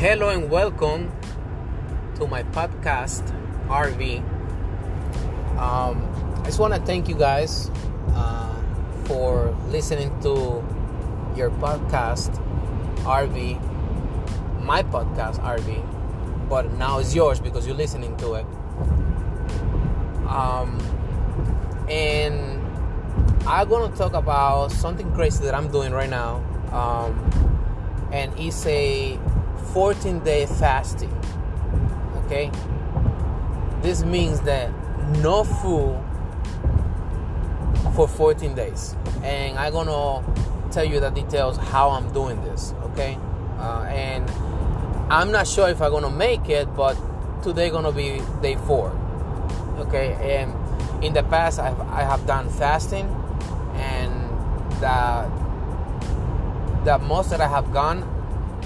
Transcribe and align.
hello 0.00 0.30
and 0.30 0.48
welcome 0.48 1.12
to 2.14 2.26
my 2.26 2.42
podcast, 2.42 3.20
RV. 3.68 4.20
Um, 5.58 6.40
I 6.40 6.44
just 6.46 6.58
want 6.58 6.72
to 6.72 6.80
thank 6.80 7.06
you 7.06 7.14
guys 7.14 7.70
uh, 8.14 8.62
for 9.04 9.50
listening 9.68 10.08
to 10.22 10.64
your 11.36 11.50
podcast, 11.60 12.32
RV, 13.04 13.60
my 14.62 14.82
podcast, 14.84 15.38
RV, 15.40 16.48
but 16.48 16.72
now 16.78 16.98
it's 16.98 17.14
yours 17.14 17.38
because 17.38 17.66
you're 17.66 17.76
listening 17.76 18.16
to 18.16 18.36
it. 18.36 18.46
Um, 20.26 20.80
and 21.90 22.58
I'm 23.46 23.68
gonna 23.68 23.94
talk 23.94 24.14
about 24.14 24.72
something 24.72 25.12
crazy 25.12 25.44
that 25.44 25.54
I'm 25.54 25.70
doing 25.70 25.92
right 25.92 26.08
now, 26.08 26.36
um, 26.72 28.08
and 28.14 28.32
it's 28.38 28.64
a 28.64 29.20
14 29.72 30.20
day 30.20 30.46
fasting. 30.46 31.14
Okay, 32.24 32.50
this 33.82 34.02
means 34.02 34.40
that 34.42 34.70
no 35.18 35.44
food 35.44 35.98
for 37.94 38.08
14 38.08 38.54
days, 38.54 38.96
and 39.22 39.58
I'm 39.58 39.72
gonna 39.72 40.24
tell 40.70 40.84
you 40.84 41.00
the 41.00 41.10
details 41.10 41.56
how 41.56 41.90
I'm 41.90 42.12
doing 42.12 42.42
this. 42.42 42.74
Okay, 42.90 43.18
uh, 43.58 43.82
and 43.88 44.28
I'm 45.10 45.30
not 45.32 45.46
sure 45.46 45.68
if 45.68 45.80
I'm 45.80 45.90
gonna 45.90 46.10
make 46.10 46.48
it, 46.48 46.72
but 46.74 46.96
today 47.42 47.70
gonna 47.70 47.92
be 47.92 48.20
day 48.42 48.56
four. 48.66 48.90
Okay, 49.78 50.14
and 50.20 50.54
in 51.04 51.12
the 51.14 51.22
past 51.24 51.58
I've, 51.58 51.80
I 51.80 52.02
have 52.02 52.26
done 52.26 52.48
fasting, 52.50 53.06
and 53.74 54.12
the 54.80 55.30
the 56.84 56.98
most 56.98 57.30
that 57.30 57.40
I 57.40 57.48
have 57.48 57.72
gone 57.72 58.02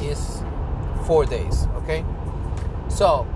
is 0.00 0.42
four 1.06 1.24
days. 1.24 1.66
Okay, 1.76 2.04
so 2.88 3.26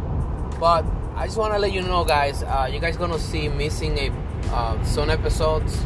but 0.58 0.84
I 1.16 1.26
just 1.26 1.38
want 1.38 1.52
to 1.54 1.58
let 1.58 1.72
you 1.72 1.82
know, 1.82 2.04
guys. 2.04 2.42
Uh, 2.42 2.68
you 2.72 2.80
guys 2.80 2.96
gonna 2.96 3.18
see 3.18 3.48
missing 3.48 3.98
a 3.98 4.10
uh, 4.52 4.82
some 4.84 5.10
episodes, 5.10 5.84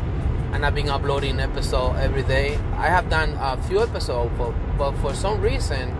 and 0.52 0.64
I've 0.64 0.74
been 0.74 0.89
uploading 0.89 1.41
episode 1.41 1.97
every 1.97 2.22
day. 2.22 2.56
I 2.77 2.89
have 2.89 3.08
done 3.08 3.36
a 3.41 3.61
few 3.62 3.80
episodes, 3.80 4.33
but, 4.39 4.52
but 4.78 4.92
for 4.98 5.14
some 5.14 5.41
reason, 5.41 5.91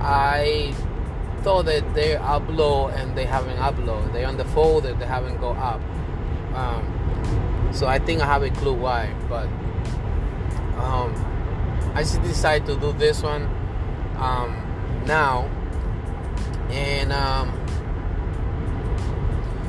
I 0.00 0.74
thought 1.42 1.66
that 1.66 1.94
they 1.94 2.16
upload 2.16 2.94
and 2.94 3.16
they 3.16 3.24
haven't 3.24 3.58
upload. 3.58 4.12
They 4.12 4.24
on 4.24 4.36
the 4.36 4.44
folder, 4.46 4.94
they 4.94 5.06
haven't 5.06 5.38
go 5.38 5.50
up. 5.50 5.80
Um, 6.54 7.70
so 7.72 7.86
I 7.86 7.98
think 7.98 8.20
I 8.20 8.26
have 8.26 8.42
a 8.42 8.50
clue 8.50 8.74
why, 8.74 9.12
but 9.28 9.46
um, 10.78 11.14
I 11.94 12.02
just 12.02 12.22
decided 12.22 12.66
to 12.66 12.76
do 12.76 12.92
this 12.92 13.22
one 13.22 13.44
um, 14.16 14.63
now, 15.06 15.48
and 16.70 17.12
um, 17.12 17.52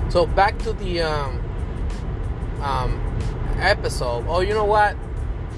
so 0.09 0.25
back 0.25 0.58
to 0.59 0.73
the 0.73 1.02
um, 1.02 1.39
um, 2.61 3.17
episode. 3.59 4.25
Oh, 4.28 4.41
you 4.41 4.53
know 4.53 4.66
what? 4.66 4.95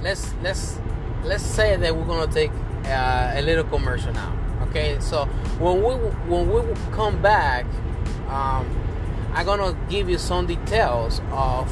Let's 0.02 0.34
let's 0.42 0.80
let's 1.24 1.44
say 1.44 1.76
that 1.76 1.96
we're 1.96 2.06
gonna 2.06 2.32
take 2.32 2.52
uh, 2.86 3.32
a 3.36 3.42
little 3.42 3.64
commercial 3.64 4.14
now. 4.14 4.34
Okay, 4.70 4.98
so 5.00 5.26
when 5.60 5.78
we 5.84 5.94
when 6.28 6.52
we 6.52 6.74
come 6.92 7.22
back, 7.22 7.66
um, 8.30 8.68
I'm 9.34 9.46
gonna 9.46 9.78
give 9.90 10.10
you 10.10 10.18
some 10.18 10.48
details 10.48 11.22
of 11.32 11.72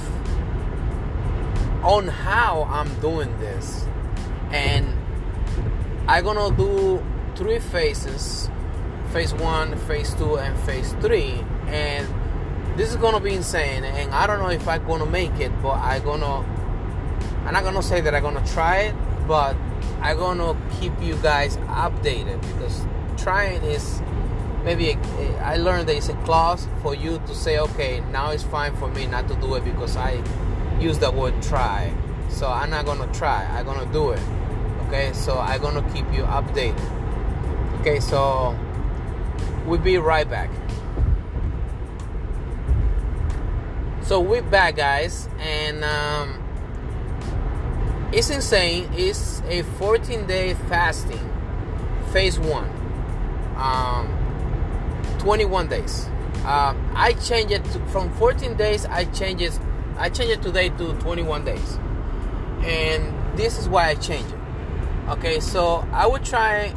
on 1.84 2.08
how 2.08 2.64
I'm 2.64 2.94
doing 3.00 3.38
this, 3.40 3.86
and 4.52 4.88
I'm 6.08 6.24
gonna 6.24 6.56
do 6.56 7.04
three 7.36 7.60
phases: 7.60 8.50
phase 9.12 9.34
one, 9.34 9.78
phase 9.88 10.14
two, 10.14 10.38
and 10.38 10.58
phase 10.60 10.94
three, 11.02 11.44
and 11.68 12.08
this 12.78 12.90
is 12.90 12.96
gonna 12.98 13.20
be 13.20 13.34
insane. 13.34 13.84
And 13.84 14.14
I 14.14 14.28
don't 14.28 14.40
know 14.40 14.50
if 14.50 14.68
I'm 14.68 14.86
gonna 14.86 15.06
make 15.06 15.40
it, 15.40 15.52
but 15.62 15.74
I'm 15.74 16.04
gonna. 16.04 16.46
I'm 17.46 17.54
not 17.54 17.64
gonna 17.64 17.84
say 17.84 18.02
that 18.02 18.16
I'm 18.16 18.24
gonna 18.24 18.46
try 18.48 18.78
it, 18.78 18.96
but 19.28 19.56
I'm 20.02 20.18
gonna 20.18 20.56
keep 20.80 20.94
you 21.02 21.16
guys 21.18 21.58
updated 21.58 22.42
because 22.42 22.86
trying 23.18 23.64
is 23.64 24.02
maybe 24.64 24.90
a, 24.90 24.98
a, 24.98 25.38
I 25.38 25.58
learned 25.58 25.88
that 25.88 25.96
it's 25.96 26.10
a 26.10 26.16
clause 26.26 26.68
for 26.82 26.96
you 26.96 27.22
to 27.28 27.36
say, 27.36 27.60
okay, 27.60 28.02
now 28.12 28.32
it's 28.32 28.44
fine 28.44 28.76
for 28.76 28.88
me 28.90 29.06
not 29.06 29.28
to 29.28 29.36
do 29.36 29.54
it 29.56 29.64
because 29.64 29.96
I 29.96 30.22
use 30.80 30.98
the 30.98 31.12
word 31.12 31.40
try. 31.42 31.94
So 32.30 32.50
I'm 32.50 32.72
not 32.72 32.86
gonna 32.86 33.12
try. 33.14 33.46
I'm 33.46 33.66
gonna 33.66 33.92
do 33.94 34.10
it. 34.10 34.22
Okay, 34.88 35.14
so 35.14 35.38
I'm 35.38 35.62
gonna 35.62 35.88
keep 35.94 36.12
you 36.12 36.24
updated. 36.24 37.05
Okay, 37.88 38.00
so 38.00 38.58
we'll 39.68 39.80
be 39.80 40.00
right 40.00 40.28
back. 40.28 40.50
So 44.02 44.20
we're 44.20 44.42
back, 44.42 44.78
guys, 44.78 45.30
and 45.38 45.84
um, 45.84 46.42
it's 48.12 48.32
insane. 48.32 48.90
It's 48.94 49.44
a 49.46 49.62
14 49.78 50.26
day 50.26 50.56
fasting, 50.68 51.30
phase 52.12 52.40
one, 52.40 52.68
um, 53.56 54.08
21 55.20 55.68
days. 55.68 56.08
Uh, 56.44 56.74
I 56.96 57.14
changed 57.14 57.52
it 57.52 57.64
to, 57.66 57.80
from 57.90 58.12
14 58.16 58.58
days. 58.58 58.88
I 58.88 59.06
changed 59.06 59.44
it. 59.44 59.60
I 60.00 60.10
changed 60.10 60.34
it 60.34 60.42
today 60.42 60.70
to 60.70 60.94
21 61.02 61.46
days, 61.46 61.78
and 62.64 63.38
this 63.38 63.60
is 63.60 63.70
why 63.70 63.90
I 63.90 63.94
changed 63.94 64.34
it. 64.34 64.40
Okay, 65.10 65.40
so 65.40 65.88
I 65.92 66.08
would 66.08 66.26
try. 66.26 66.74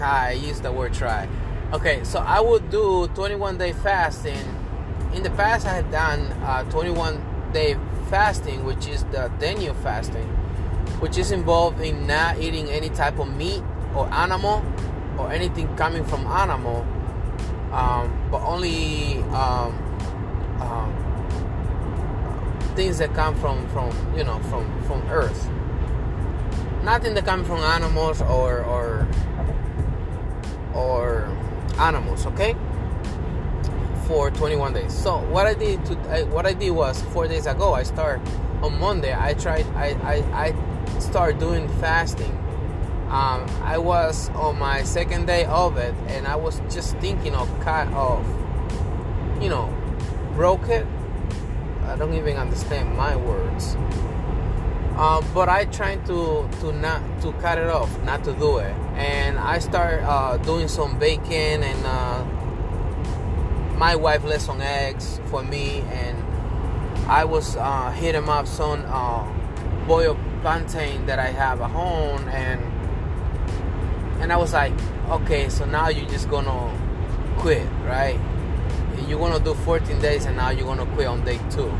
I 0.00 0.32
use 0.32 0.60
the 0.60 0.72
word 0.72 0.94
try. 0.94 1.28
Okay, 1.72 2.02
so 2.04 2.18
I 2.18 2.40
would 2.40 2.70
do 2.70 3.08
21 3.14 3.58
day 3.58 3.72
fasting 3.72 4.38
in 5.14 5.22
the 5.22 5.30
past 5.30 5.66
I 5.66 5.74
had 5.74 5.90
done 5.90 6.20
uh, 6.44 6.62
21 6.70 7.50
day 7.52 7.76
fasting, 8.08 8.64
which 8.64 8.86
is 8.86 9.04
the 9.04 9.30
Daniel 9.38 9.74
fasting, 9.74 10.26
which 11.00 11.18
is 11.18 11.32
involved 11.32 11.80
in 11.80 12.06
not 12.06 12.38
eating 12.38 12.68
any 12.68 12.88
type 12.90 13.18
of 13.18 13.34
meat 13.36 13.62
or 13.94 14.12
animal 14.12 14.64
or 15.18 15.32
anything 15.32 15.74
coming 15.76 16.04
from 16.04 16.26
animal, 16.26 16.86
um, 17.72 18.28
but 18.30 18.40
only 18.42 19.18
um, 19.34 19.74
um, 20.60 20.94
things 22.76 22.98
that 22.98 23.12
come 23.14 23.34
from 23.36 23.68
from 23.68 23.90
you 24.16 24.24
know 24.24 24.38
from 24.50 24.82
from 24.84 25.02
earth. 25.10 25.48
Nothing 26.84 27.14
that 27.14 27.26
comes 27.26 27.46
from 27.46 27.58
animals 27.58 28.22
or 28.22 28.62
or 28.64 29.08
or 30.74 31.24
animals. 31.78 32.26
Okay 32.26 32.54
for 34.10 34.28
21 34.28 34.72
days. 34.72 34.92
So 34.92 35.18
what 35.30 35.46
I 35.46 35.54
did 35.54 35.84
to 35.86 35.94
I, 36.10 36.24
what 36.24 36.44
I 36.44 36.52
did 36.52 36.72
was 36.72 37.00
four 37.14 37.28
days 37.28 37.46
ago. 37.46 37.74
I 37.74 37.84
start 37.84 38.20
on 38.60 38.78
Monday. 38.80 39.14
I 39.16 39.34
tried. 39.34 39.64
I 39.76 39.90
I, 40.02 40.16
I 40.46 40.98
start 40.98 41.38
doing 41.38 41.68
fasting. 41.78 42.36
Um, 43.08 43.46
I 43.62 43.78
was 43.78 44.28
on 44.30 44.58
my 44.58 44.82
second 44.82 45.26
day 45.26 45.44
of 45.44 45.76
it, 45.76 45.94
and 46.08 46.26
I 46.26 46.34
was 46.34 46.60
just 46.68 46.96
thinking 46.96 47.36
of 47.36 47.48
cut 47.60 47.86
off. 47.92 48.26
You 49.40 49.48
know, 49.48 49.72
broke 50.34 50.68
it. 50.68 50.86
I 51.86 51.94
don't 51.94 52.14
even 52.14 52.36
understand 52.36 52.96
my 52.96 53.14
words. 53.14 53.76
Uh, 54.96 55.22
but 55.32 55.48
I 55.48 55.66
tried 55.66 56.04
to 56.06 56.48
to 56.60 56.72
not 56.72 57.00
to 57.22 57.32
cut 57.34 57.58
it 57.58 57.70
off, 57.70 57.90
not 58.02 58.24
to 58.24 58.32
do 58.32 58.58
it, 58.58 58.74
and 59.00 59.38
I 59.38 59.58
start 59.58 60.02
uh, 60.04 60.36
doing 60.36 60.68
some 60.68 60.98
baking 60.98 61.64
and 61.64 61.86
uh, 61.86 62.24
my 63.80 63.96
wife 63.96 64.22
left 64.24 64.42
some 64.42 64.60
eggs 64.60 65.20
for 65.30 65.42
me, 65.42 65.80
and 65.90 66.18
I 67.08 67.24
was 67.24 67.56
uh, 67.56 67.90
hitting 67.92 68.28
up 68.28 68.46
some 68.46 68.84
uh, 68.86 69.24
boiled 69.86 70.18
plantain 70.42 71.06
that 71.06 71.18
I 71.18 71.28
have 71.28 71.62
at 71.62 71.70
home, 71.70 72.28
and 72.28 72.60
and 74.20 74.30
I 74.30 74.36
was 74.36 74.52
like, 74.52 74.74
okay, 75.08 75.48
so 75.48 75.64
now 75.64 75.88
you're 75.88 76.08
just 76.10 76.28
gonna 76.28 76.70
quit, 77.38 77.66
right? 77.86 78.20
You're 79.08 79.18
gonna 79.18 79.42
do 79.42 79.54
14 79.54 79.98
days, 79.98 80.26
and 80.26 80.36
now 80.36 80.50
you're 80.50 80.66
gonna 80.66 80.84
quit 80.94 81.06
on 81.06 81.24
day 81.24 81.40
two. 81.48 81.72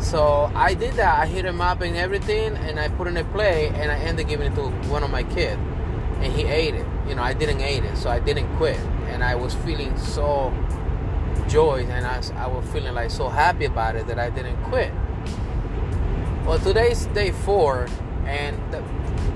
So 0.00 0.50
I 0.54 0.72
did 0.72 0.94
that. 0.94 1.20
I 1.20 1.26
hit 1.26 1.44
him 1.44 1.60
up 1.60 1.82
and 1.82 1.94
everything, 1.94 2.56
and 2.56 2.80
I 2.80 2.88
put 2.88 3.06
in 3.06 3.18
a 3.18 3.24
play, 3.24 3.68
and 3.68 3.92
I 3.92 3.98
ended 3.98 4.28
giving 4.28 4.50
it 4.50 4.54
to 4.54 4.70
one 4.88 5.02
of 5.02 5.10
my 5.10 5.24
kids, 5.24 5.60
and 6.20 6.32
he 6.32 6.44
ate 6.44 6.74
it. 6.74 6.86
You 7.08 7.14
know, 7.14 7.22
I 7.22 7.32
didn't 7.32 7.60
eat 7.60 7.84
it, 7.84 7.96
so 7.96 8.10
I 8.10 8.20
didn't 8.20 8.54
quit, 8.56 8.78
and 9.08 9.24
I 9.24 9.34
was 9.34 9.54
feeling 9.54 9.96
so 9.98 10.52
joy, 11.48 11.86
and 11.88 12.06
I, 12.06 12.22
I 12.36 12.46
was 12.46 12.64
feeling 12.70 12.94
like 12.94 13.10
so 13.10 13.28
happy 13.28 13.64
about 13.64 13.96
it 13.96 14.06
that 14.06 14.18
I 14.18 14.30
didn't 14.30 14.62
quit. 14.64 14.92
Well, 16.46 16.58
today's 16.58 17.06
day 17.06 17.32
four, 17.32 17.88
and 18.24 18.56
the, 18.72 18.82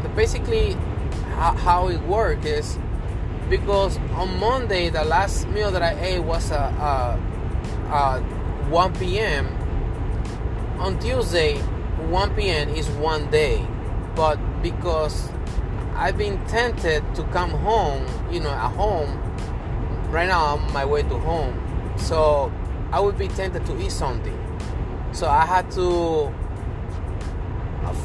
the 0.03 0.09
basically 0.11 0.73
how, 1.37 1.55
how 1.55 1.89
it 1.89 2.01
works 2.03 2.47
is 2.47 2.79
because 3.49 3.99
on 4.13 4.39
Monday 4.39 4.89
the 4.89 5.05
last 5.05 5.49
meal 5.49 5.71
that 5.71 5.83
I 5.83 5.99
ate 6.01 6.21
was 6.21 6.51
a, 6.51 6.55
a, 6.55 7.93
a 7.93 8.21
1 8.71 8.95
p.m. 8.95 9.49
On 10.79 10.99
Tuesday, 10.99 11.59
1 11.59 12.35
p.m. 12.35 12.69
is 12.71 12.89
one 12.91 13.31
day, 13.31 13.67
but 14.15 14.37
because 14.63 15.31
I've 15.95 16.19
been 16.19 16.45
tempted 16.47 17.03
to 17.15 17.25
come 17.25 17.51
home, 17.51 18.07
you 18.33 18.41
know, 18.41 18.51
at 18.51 18.73
home. 18.73 19.21
Right 20.11 20.29
now, 20.29 20.57
I'm 20.57 20.65
on 20.65 20.73
my 20.73 20.85
way 20.85 21.03
to 21.03 21.19
home, 21.19 21.95
so 21.97 22.53
I 22.93 23.01
would 23.01 23.19
be 23.19 23.29
tempted 23.29 23.65
to 23.67 23.81
eat 23.81 23.93
something. 23.93 24.39
So 25.13 25.29
I 25.29 25.47
had 25.47 25.71
to 25.73 26.33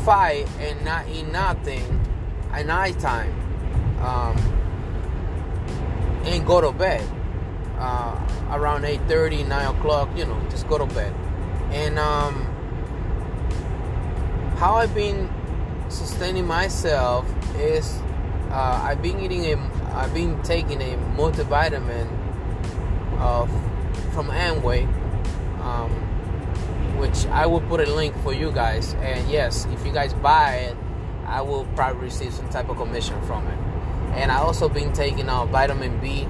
fight 0.05 0.47
and 0.59 0.83
not 0.85 1.07
eat 1.09 1.27
nothing 1.27 1.99
at 2.51 2.65
night 2.65 2.99
time 2.99 3.33
um, 4.01 4.37
and 6.25 6.45
go 6.45 6.61
to 6.61 6.71
bed 6.71 7.07
uh, 7.77 8.15
around 8.51 8.83
8.30 8.83 9.47
9 9.47 9.75
o'clock 9.75 10.09
you 10.15 10.25
know 10.25 10.41
just 10.49 10.67
go 10.67 10.77
to 10.77 10.85
bed 10.93 11.13
and 11.71 11.99
um, 11.99 12.45
how 14.57 14.75
i've 14.75 14.93
been 14.93 15.29
sustaining 15.89 16.45
myself 16.47 17.25
is 17.57 17.99
uh, 18.51 18.81
i've 18.83 19.01
been 19.01 19.19
eating 19.19 19.45
a 19.45 19.55
i've 19.95 20.13
been 20.13 20.41
taking 20.43 20.81
a 20.81 20.95
multivitamin 21.17 22.07
of 23.19 23.49
from 24.13 24.27
amway 24.27 24.83
um, 25.61 25.91
which 26.97 27.25
i 27.27 27.45
will 27.45 27.61
put 27.61 27.79
a 27.79 27.93
link 27.93 28.15
for 28.23 28.33
you 28.33 28.51
guys 28.51 28.93
and 28.95 29.29
yes 29.29 29.65
if 29.73 29.85
you 29.85 29.91
guys 29.91 30.13
buy 30.15 30.55
it 30.55 30.77
i 31.25 31.41
will 31.41 31.65
probably 31.75 32.03
receive 32.03 32.33
some 32.33 32.47
type 32.49 32.69
of 32.69 32.77
commission 32.77 33.19
from 33.23 33.45
it 33.47 33.57
and 34.13 34.31
I 34.31 34.37
also 34.37 34.69
been 34.69 34.91
taking 34.93 35.29
uh, 35.29 35.45
vitamin 35.45 35.99
B 35.99 36.27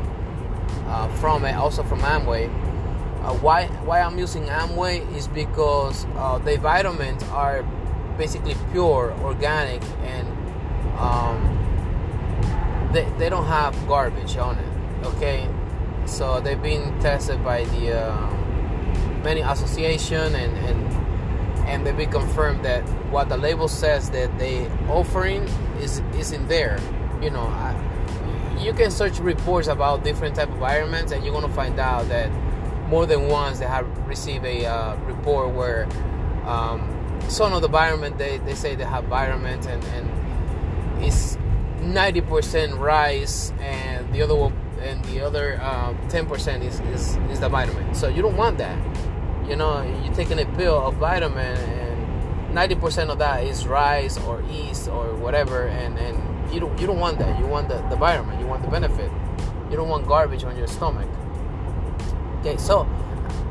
uh, 0.88 1.08
from 1.16 1.46
it, 1.46 1.56
also 1.56 1.84
from 1.84 2.00
Amway. 2.00 2.48
Uh, 3.24 3.34
why 3.36 3.68
why 3.86 4.02
I'm 4.02 4.18
using 4.18 4.46
Amway 4.46 5.16
is 5.16 5.28
because 5.28 6.06
uh, 6.16 6.38
the 6.40 6.58
vitamins 6.58 7.24
are 7.32 7.64
basically 8.20 8.56
pure, 8.72 9.16
organic, 9.24 9.82
and 10.04 10.28
um, 11.00 11.40
they 12.94 13.10
they 13.18 13.30
don't 13.30 13.48
have 13.48 13.74
garbage 13.88 14.38
on 14.38 14.60
it. 14.60 15.08
Okay, 15.08 15.50
so 16.06 16.40
they've 16.40 16.62
been 16.62 17.00
tested 17.00 17.44
by 17.44 17.64
the 17.66 17.98
uh, 17.98 18.30
many 19.24 19.42
association 19.42 20.36
and 20.36 20.56
and 20.68 20.80
and 21.68 21.88
they've 21.88 21.98
been 21.98 22.12
confirmed 22.12 22.64
that 22.64 22.84
what 23.10 23.30
the 23.30 23.38
label 23.38 23.68
says 23.68 24.12
that 24.12 24.30
they 24.38 24.70
offering 24.88 25.44
is 25.82 26.04
is 26.14 26.32
in 26.32 26.48
there 26.48 26.78
you 27.22 27.30
know, 27.30 27.42
I, 27.42 27.76
you 28.60 28.74
can 28.74 28.92
search 28.92 29.20
reports 29.20 29.68
about 29.68 30.04
different 30.04 30.36
type 30.36 30.50
of 30.50 30.56
environments, 30.56 31.12
and 31.12 31.24
you're 31.24 31.34
gonna 31.34 31.54
find 31.54 31.80
out 31.80 32.08
that 32.10 32.30
more 32.88 33.06
than 33.06 33.28
once 33.28 33.60
they 33.60 33.66
have 33.66 33.86
received 34.08 34.46
a 34.46 34.66
uh, 34.66 34.96
report 35.06 35.54
where 35.54 35.86
um, 36.46 36.99
some 37.30 37.54
of 37.54 37.62
the 37.62 37.68
environment 37.68 38.18
they, 38.18 38.38
they 38.40 38.56
say 38.56 38.76
they 38.76 38.84
have 38.84 39.04
environment 39.04 39.66
and, 39.68 39.84
and 39.84 41.04
it's 41.04 41.38
90% 41.82 42.78
rice 42.78 43.54
and 43.62 44.12
the 44.14 44.22
other 44.22 44.54
and 44.82 45.04
the 45.06 45.26
other 45.26 45.62
um, 45.62 45.98
10% 46.08 46.64
is, 46.64 46.80
is, 46.80 47.16
is 47.32 47.40
the 47.40 47.50
vitamin 47.50 47.94
so 47.94 48.08
you 48.08 48.22
don't 48.22 48.38
want 48.38 48.58
that 48.58 48.78
you 49.48 49.56
know 49.56 49.82
you're 50.04 50.14
taking 50.14 50.40
a 50.40 50.46
pill 50.58 50.88
of 50.88 50.96
vitamin 50.96 51.58
and 51.58 52.56
90% 52.56 53.10
of 53.10 53.20
that 53.20 53.44
is 53.44 53.68
rice 53.68 54.18
or 54.18 54.42
yeast 54.44 54.90
or 54.90 55.16
whatever 55.16 55.68
and, 55.68 55.98
and 56.00 56.30
you 56.54 56.60
don't 56.60 56.80
you 56.80 56.88
don't 56.88 57.00
want 57.00 57.20
that. 57.20 57.40
You 57.40 57.46
want 57.46 57.70
the, 57.70 57.76
the 57.76 57.94
environment. 57.94 58.40
You 58.40 58.48
want 58.48 58.64
the 58.64 58.70
benefit. 58.70 59.12
You 59.70 59.76
don't 59.76 59.90
want 59.90 60.08
garbage 60.08 60.44
on 60.44 60.58
your 60.58 60.68
stomach. 60.68 61.08
Okay, 62.40 62.58
so 62.58 62.88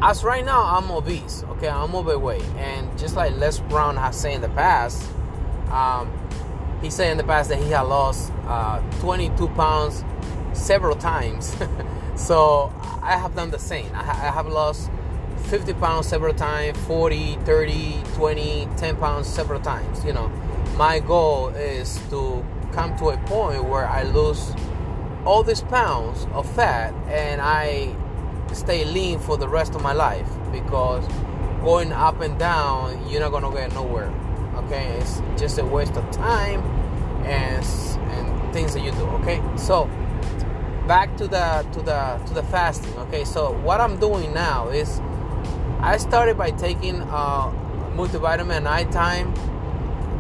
as 0.01 0.23
right 0.25 0.45
now 0.45 0.63
I'm 0.63 0.91
obese. 0.91 1.45
Okay, 1.51 1.69
I'm 1.69 1.95
overweight, 1.95 2.45
and 2.57 2.97
just 2.99 3.17
like 3.17 3.37
Les 3.37 3.59
Brown 3.61 3.97
has 3.97 4.21
said 4.21 4.35
in 4.35 4.41
the 4.41 4.49
past, 4.51 5.09
um, 5.71 6.11
he 6.81 6.91
said 6.91 7.11
in 7.11 7.19
the 7.19 7.25
past 7.25 7.49
that 7.51 7.59
he 7.59 7.71
had 7.71 7.83
lost 7.83 8.33
uh, 8.47 8.81
22 9.01 9.49
pounds 9.49 10.05
several 10.53 10.97
times. 10.97 11.57
so 12.17 12.73
I 13.03 13.17
have 13.17 13.35
done 13.35 13.51
the 13.51 13.59
same. 13.59 13.91
I, 13.95 14.01
I 14.01 14.31
have 14.31 14.47
lost 14.47 14.91
50 15.47 15.75
pounds 15.75 16.07
several 16.07 16.35
times, 16.35 16.79
40, 16.87 17.37
30, 17.45 18.03
20, 18.15 18.69
10 18.77 18.97
pounds 18.97 19.27
several 19.27 19.61
times. 19.61 20.05
You 20.05 20.13
know, 20.13 20.29
my 20.77 21.01
goal 21.01 21.49
is 21.49 21.99
to 22.11 22.45
come 22.73 22.97
to 22.99 23.09
a 23.09 23.17
point 23.27 23.65
where 23.65 23.87
I 23.87 24.03
lose 24.03 24.53
all 25.25 25.43
these 25.43 25.63
pounds 25.63 26.27
of 26.33 26.51
fat 26.55 26.93
and 27.09 27.41
I 27.41 27.95
stay 28.55 28.85
lean 28.85 29.19
for 29.19 29.37
the 29.37 29.49
rest 29.49 29.75
of 29.75 29.83
my 29.83 29.93
life 29.93 30.29
because 30.53 31.07
going 31.63 31.93
up 31.93 32.21
and 32.21 32.39
down, 32.39 33.09
you're 33.09 33.21
not 33.21 33.31
gonna 33.31 33.53
get 33.53 33.73
nowhere. 33.75 34.13
Okay, 34.57 34.87
it's 34.99 35.21
just 35.37 35.59
a 35.59 35.65
waste 35.65 35.97
of 35.97 36.11
time 36.11 36.61
and 37.25 37.65
and 38.13 38.53
things 38.53 38.75
that 38.75 38.83
you 38.83 38.91
do. 38.93 39.05
Okay, 39.21 39.43
so 39.57 39.85
back 40.87 41.17
to 41.17 41.29
the 41.29 41.67
to 41.73 41.83
the 41.83 42.21
to 42.27 42.35
the 42.35 42.43
fasting. 42.45 42.93
Okay, 42.99 43.25
so 43.25 43.53
what 43.61 43.81
I'm 43.81 43.99
doing 43.99 44.33
now 44.33 44.69
is 44.69 45.01
I 45.81 45.97
started 45.99 46.37
by 46.37 46.51
taking 46.51 47.03
uh, 47.03 47.51
multivitamin 47.95 48.57
at 48.57 48.63
night 48.63 48.91
nighttime. 48.93 49.35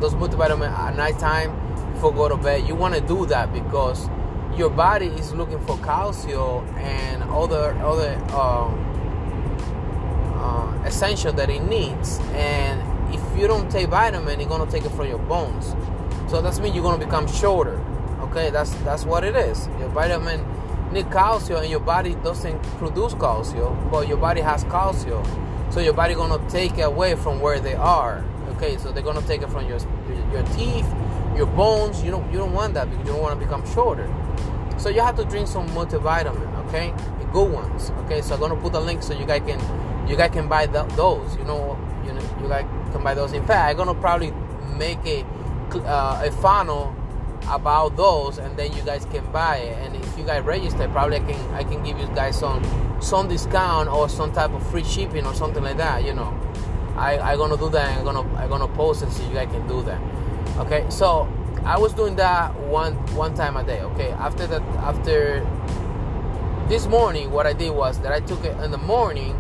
Those 0.00 0.14
multivitamin 0.14 0.70
at 0.70 0.96
nighttime 0.96 1.92
before 1.94 2.12
go 2.12 2.28
to 2.28 2.36
bed. 2.36 2.68
You 2.68 2.74
want 2.74 2.94
to 2.94 3.00
do 3.00 3.26
that 3.26 3.52
because 3.52 4.08
your 4.58 4.70
body 4.70 5.06
is 5.06 5.32
looking 5.32 5.60
for 5.60 5.78
calcium 5.78 6.66
and 6.78 7.22
other 7.22 7.72
other 7.80 8.14
um, 8.34 8.74
uh, 10.34 10.82
essential 10.84 11.32
that 11.32 11.48
it 11.48 11.62
needs. 11.62 12.18
And 12.32 12.82
if 13.14 13.38
you 13.38 13.46
don't 13.46 13.70
take 13.70 13.88
vitamin, 13.88 14.40
it's 14.40 14.48
gonna 14.48 14.70
take 14.70 14.84
it 14.84 14.90
from 14.90 15.08
your 15.08 15.18
bones. 15.18 15.74
So 16.28 16.42
that's 16.42 16.58
mean 16.58 16.74
you're 16.74 16.82
gonna 16.82 17.02
become 17.02 17.28
shorter. 17.28 17.78
Okay, 18.20 18.50
that's 18.50 18.74
that's 18.82 19.04
what 19.04 19.22
it 19.22 19.36
is. 19.36 19.68
Your 19.78 19.88
vitamin 19.90 20.44
need 20.92 21.10
calcium, 21.12 21.60
and 21.60 21.70
your 21.70 21.80
body 21.80 22.16
doesn't 22.16 22.60
produce 22.78 23.14
calcium, 23.14 23.88
but 23.90 24.08
your 24.08 24.18
body 24.18 24.40
has 24.40 24.64
calcium. 24.64 25.24
So 25.70 25.80
your 25.80 25.92
body 25.92 26.14
gonna 26.14 26.42
take 26.50 26.78
it 26.78 26.82
away 26.82 27.14
from 27.14 27.40
where 27.40 27.60
they 27.60 27.74
are. 27.74 28.24
Okay, 28.56 28.76
so 28.76 28.90
they're 28.90 29.04
gonna 29.04 29.22
take 29.22 29.42
it 29.42 29.50
from 29.50 29.68
your 29.68 29.78
your 30.32 30.42
teeth 30.56 30.86
your 31.38 31.46
bones. 31.46 32.02
You 32.02 32.10
don't 32.10 32.30
you 32.32 32.38
don't 32.38 32.52
want 32.52 32.74
that 32.74 32.90
because 32.90 33.06
you 33.06 33.12
don't 33.12 33.22
want 33.22 33.38
to 33.38 33.44
become 33.44 33.64
shorter. 33.72 34.06
So 34.78 34.88
you 34.88 35.00
have 35.00 35.16
to 35.16 35.24
drink 35.24 35.48
some 35.48 35.68
multivitamin, 35.70 36.66
okay? 36.66 36.94
Good 37.32 37.52
ones, 37.52 37.90
okay? 38.04 38.22
So 38.22 38.34
I'm 38.34 38.40
gonna 38.40 38.56
put 38.56 38.74
a 38.74 38.80
link 38.80 39.02
so 39.02 39.12
you 39.12 39.26
guys 39.26 39.42
can 39.46 39.60
you 40.08 40.16
guys 40.16 40.30
can 40.30 40.48
buy 40.48 40.66
the, 40.66 40.84
those. 40.96 41.36
You 41.36 41.44
know, 41.44 41.78
you 42.06 42.12
know, 42.12 42.22
you 42.42 42.48
guys 42.48 42.64
can 42.92 43.02
buy 43.02 43.14
those. 43.14 43.32
In 43.32 43.44
fact, 43.44 43.68
I'm 43.68 43.76
gonna 43.76 44.00
probably 44.00 44.32
make 44.78 45.04
a 45.04 45.24
uh, 45.84 46.22
a 46.24 46.30
funnel 46.30 46.94
about 47.48 47.96
those, 47.96 48.38
and 48.38 48.56
then 48.56 48.72
you 48.72 48.82
guys 48.82 49.04
can 49.06 49.30
buy 49.30 49.58
it. 49.58 49.78
And 49.84 49.96
if 49.96 50.18
you 50.18 50.24
guys 50.24 50.42
register, 50.44 50.88
probably 50.88 51.16
I 51.16 51.20
can 51.20 51.54
I 51.54 51.64
can 51.64 51.82
give 51.82 51.98
you 51.98 52.06
guys 52.14 52.38
some 52.38 52.62
some 53.00 53.28
discount 53.28 53.88
or 53.88 54.08
some 54.08 54.32
type 54.32 54.52
of 54.52 54.66
free 54.70 54.84
shipping 54.84 55.26
or 55.26 55.34
something 55.34 55.62
like 55.62 55.76
that. 55.76 56.04
You 56.04 56.14
know, 56.14 56.38
I 56.96 57.18
I 57.18 57.36
gonna 57.36 57.58
do 57.58 57.68
that. 57.70 57.98
I'm 57.98 58.04
gonna 58.04 58.36
I'm 58.36 58.48
gonna 58.48 58.68
post 58.68 59.02
it 59.02 59.10
so 59.10 59.22
you 59.28 59.34
guys 59.34 59.50
can 59.50 59.66
do 59.68 59.82
that. 59.82 60.00
Okay, 60.58 60.86
so 60.88 61.28
I 61.64 61.78
was 61.78 61.92
doing 61.92 62.16
that 62.16 62.54
one 62.60 62.94
one 63.14 63.34
time 63.34 63.56
a 63.56 63.64
day. 63.64 63.80
Okay, 63.80 64.10
after 64.10 64.46
that, 64.46 64.62
after 64.78 65.46
this 66.68 66.86
morning, 66.86 67.30
what 67.30 67.46
I 67.46 67.52
did 67.52 67.70
was 67.70 67.98
that 68.00 68.12
I 68.12 68.20
took 68.20 68.44
it 68.44 68.56
in 68.62 68.70
the 68.70 68.78
morning, 68.78 69.36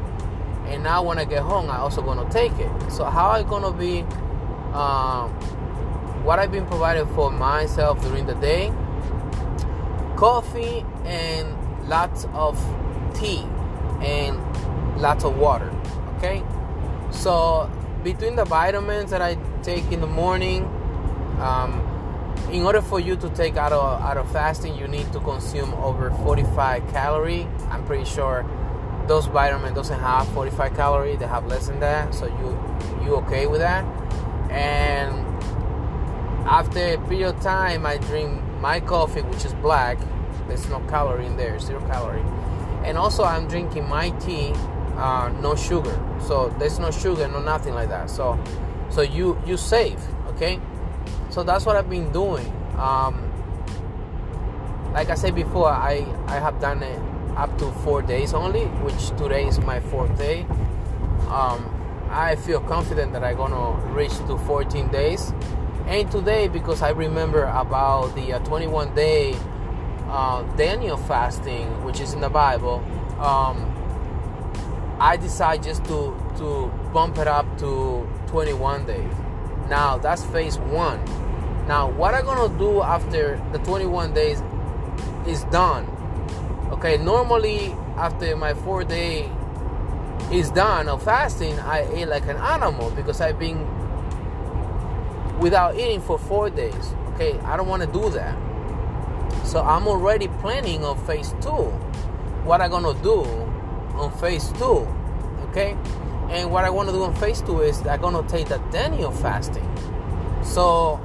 and 0.66 0.82
now 0.82 1.02
when 1.02 1.18
I 1.18 1.24
get 1.24 1.42
home, 1.42 1.70
I 1.70 1.78
also 1.78 2.02
gonna 2.02 2.28
take 2.30 2.52
it. 2.58 2.70
So 2.90 3.04
how 3.04 3.28
I 3.28 3.42
gonna 3.42 3.72
be? 3.72 4.00
Um, 4.72 5.30
what 6.24 6.38
I've 6.38 6.52
been 6.52 6.66
provided 6.66 7.06
for 7.14 7.30
myself 7.30 8.02
during 8.02 8.26
the 8.26 8.34
day: 8.34 8.72
coffee 10.16 10.84
and 11.04 11.56
lots 11.88 12.26
of 12.34 12.58
tea 13.14 13.46
and 14.02 14.38
lots 15.00 15.24
of 15.24 15.38
water. 15.38 15.72
Okay, 16.16 16.42
so 17.10 17.70
between 18.04 18.36
the 18.36 18.44
vitamins 18.44 19.10
that 19.10 19.22
I 19.22 19.36
take 19.62 19.90
in 19.90 20.00
the 20.00 20.06
morning 20.06 20.64
um, 21.40 21.87
in 22.50 22.62
order 22.62 22.80
for 22.80 22.98
you 22.98 23.16
to 23.16 23.28
take 23.30 23.56
out 23.56 23.72
of 23.72 24.00
out 24.00 24.16
of 24.16 24.30
fasting, 24.32 24.74
you 24.74 24.88
need 24.88 25.12
to 25.12 25.20
consume 25.20 25.74
over 25.74 26.10
45 26.10 26.88
calorie. 26.88 27.46
I'm 27.70 27.84
pretty 27.84 28.04
sure 28.04 28.44
those 29.06 29.26
vitamins 29.26 29.74
doesn't 29.74 30.00
have 30.00 30.26
45 30.28 30.74
calorie; 30.74 31.16
they 31.16 31.26
have 31.26 31.46
less 31.46 31.68
than 31.68 31.80
that. 31.80 32.14
So 32.14 32.26
you 32.26 33.04
you 33.04 33.16
okay 33.16 33.46
with 33.46 33.60
that? 33.60 33.84
And 34.50 35.26
after 36.46 36.94
a 36.94 36.98
period 37.08 37.34
of 37.34 37.40
time, 37.42 37.84
I 37.84 37.98
drink 37.98 38.42
my 38.60 38.80
coffee, 38.80 39.22
which 39.22 39.44
is 39.44 39.52
black. 39.54 39.98
There's 40.46 40.68
no 40.70 40.80
calorie 40.88 41.26
in 41.26 41.36
there, 41.36 41.58
zero 41.58 41.80
calorie. 41.86 42.24
And 42.84 42.96
also, 42.96 43.24
I'm 43.24 43.46
drinking 43.46 43.86
my 43.86 44.10
tea, 44.10 44.52
uh, 44.96 45.30
no 45.42 45.54
sugar. 45.54 46.00
So 46.26 46.48
there's 46.58 46.78
no 46.78 46.90
sugar, 46.90 47.28
no 47.28 47.42
nothing 47.42 47.74
like 47.74 47.90
that. 47.90 48.08
So 48.08 48.38
so 48.88 49.02
you 49.02 49.38
you 49.46 49.58
save, 49.58 50.00
okay? 50.28 50.58
So 51.30 51.42
that's 51.42 51.66
what 51.66 51.76
I've 51.76 51.90
been 51.90 52.12
doing. 52.12 52.46
Um, 52.78 53.24
like 54.92 55.10
I 55.10 55.14
said 55.14 55.34
before, 55.34 55.68
I 55.68 56.06
I 56.26 56.38
have 56.38 56.60
done 56.60 56.82
it 56.82 56.98
up 57.36 57.56
to 57.58 57.70
four 57.84 58.02
days 58.02 58.34
only, 58.34 58.64
which 58.82 59.10
today 59.16 59.46
is 59.46 59.58
my 59.60 59.80
fourth 59.80 60.16
day. 60.18 60.46
Um, 61.30 61.74
I 62.10 62.36
feel 62.36 62.60
confident 62.60 63.12
that 63.12 63.22
I'm 63.22 63.36
gonna 63.36 63.72
reach 63.92 64.16
to 64.26 64.38
14 64.38 64.88
days, 64.88 65.32
And 65.86 66.10
today, 66.10 66.48
because 66.48 66.82
I 66.82 66.90
remember 66.90 67.44
about 67.44 68.14
the 68.14 68.34
uh, 68.34 68.38
21 68.40 68.94
day 68.94 69.34
uh, 70.10 70.42
Daniel 70.56 70.98
fasting, 70.98 71.82
which 71.82 72.00
is 72.00 72.12
in 72.12 72.20
the 72.20 72.28
Bible, 72.28 72.84
um, 73.20 73.74
I 75.00 75.16
decide 75.16 75.62
just 75.62 75.84
to 75.86 76.14
to 76.38 76.70
bump 76.92 77.18
it 77.18 77.26
up 77.28 77.46
to 77.58 78.06
21 78.26 78.84
days. 78.86 79.14
Now 79.68 79.98
that's 79.98 80.24
phase 80.24 80.58
one. 80.58 81.04
Now 81.66 81.90
what 81.90 82.14
I'm 82.14 82.24
gonna 82.24 82.56
do 82.58 82.82
after 82.82 83.40
the 83.52 83.58
21 83.58 84.14
days 84.14 84.42
is 85.26 85.44
done. 85.44 85.84
Okay, 86.72 86.96
normally 86.96 87.74
after 87.96 88.36
my 88.36 88.54
four 88.54 88.84
day 88.84 89.30
is 90.32 90.50
done 90.50 90.88
of 90.88 91.02
fasting, 91.02 91.58
I 91.60 91.86
eat 91.94 92.06
like 92.06 92.26
an 92.26 92.36
animal 92.36 92.90
because 92.90 93.20
I've 93.20 93.38
been 93.38 93.66
without 95.38 95.76
eating 95.76 96.00
for 96.00 96.18
four 96.18 96.50
days. 96.50 96.94
Okay, 97.14 97.38
I 97.40 97.56
don't 97.56 97.68
want 97.68 97.82
to 97.82 97.92
do 97.92 98.10
that. 98.10 98.36
So 99.44 99.60
I'm 99.62 99.86
already 99.86 100.28
planning 100.40 100.84
on 100.84 100.96
phase 101.06 101.34
two. 101.40 101.70
What 102.44 102.60
I'm 102.60 102.70
gonna 102.70 103.00
do 103.02 103.24
on 103.94 104.12
phase 104.18 104.50
two, 104.52 104.86
okay? 105.50 105.76
And 106.30 106.50
what 106.50 106.64
I 106.64 106.70
want 106.70 106.88
to 106.88 106.94
do 106.94 107.02
on 107.04 107.14
phase 107.14 107.40
two 107.40 107.62
is 107.62 107.86
I'm 107.86 108.00
gonna 108.00 108.26
take 108.28 108.48
the 108.48 108.58
Daniel 108.70 109.10
fasting. 109.10 109.66
So 110.42 111.00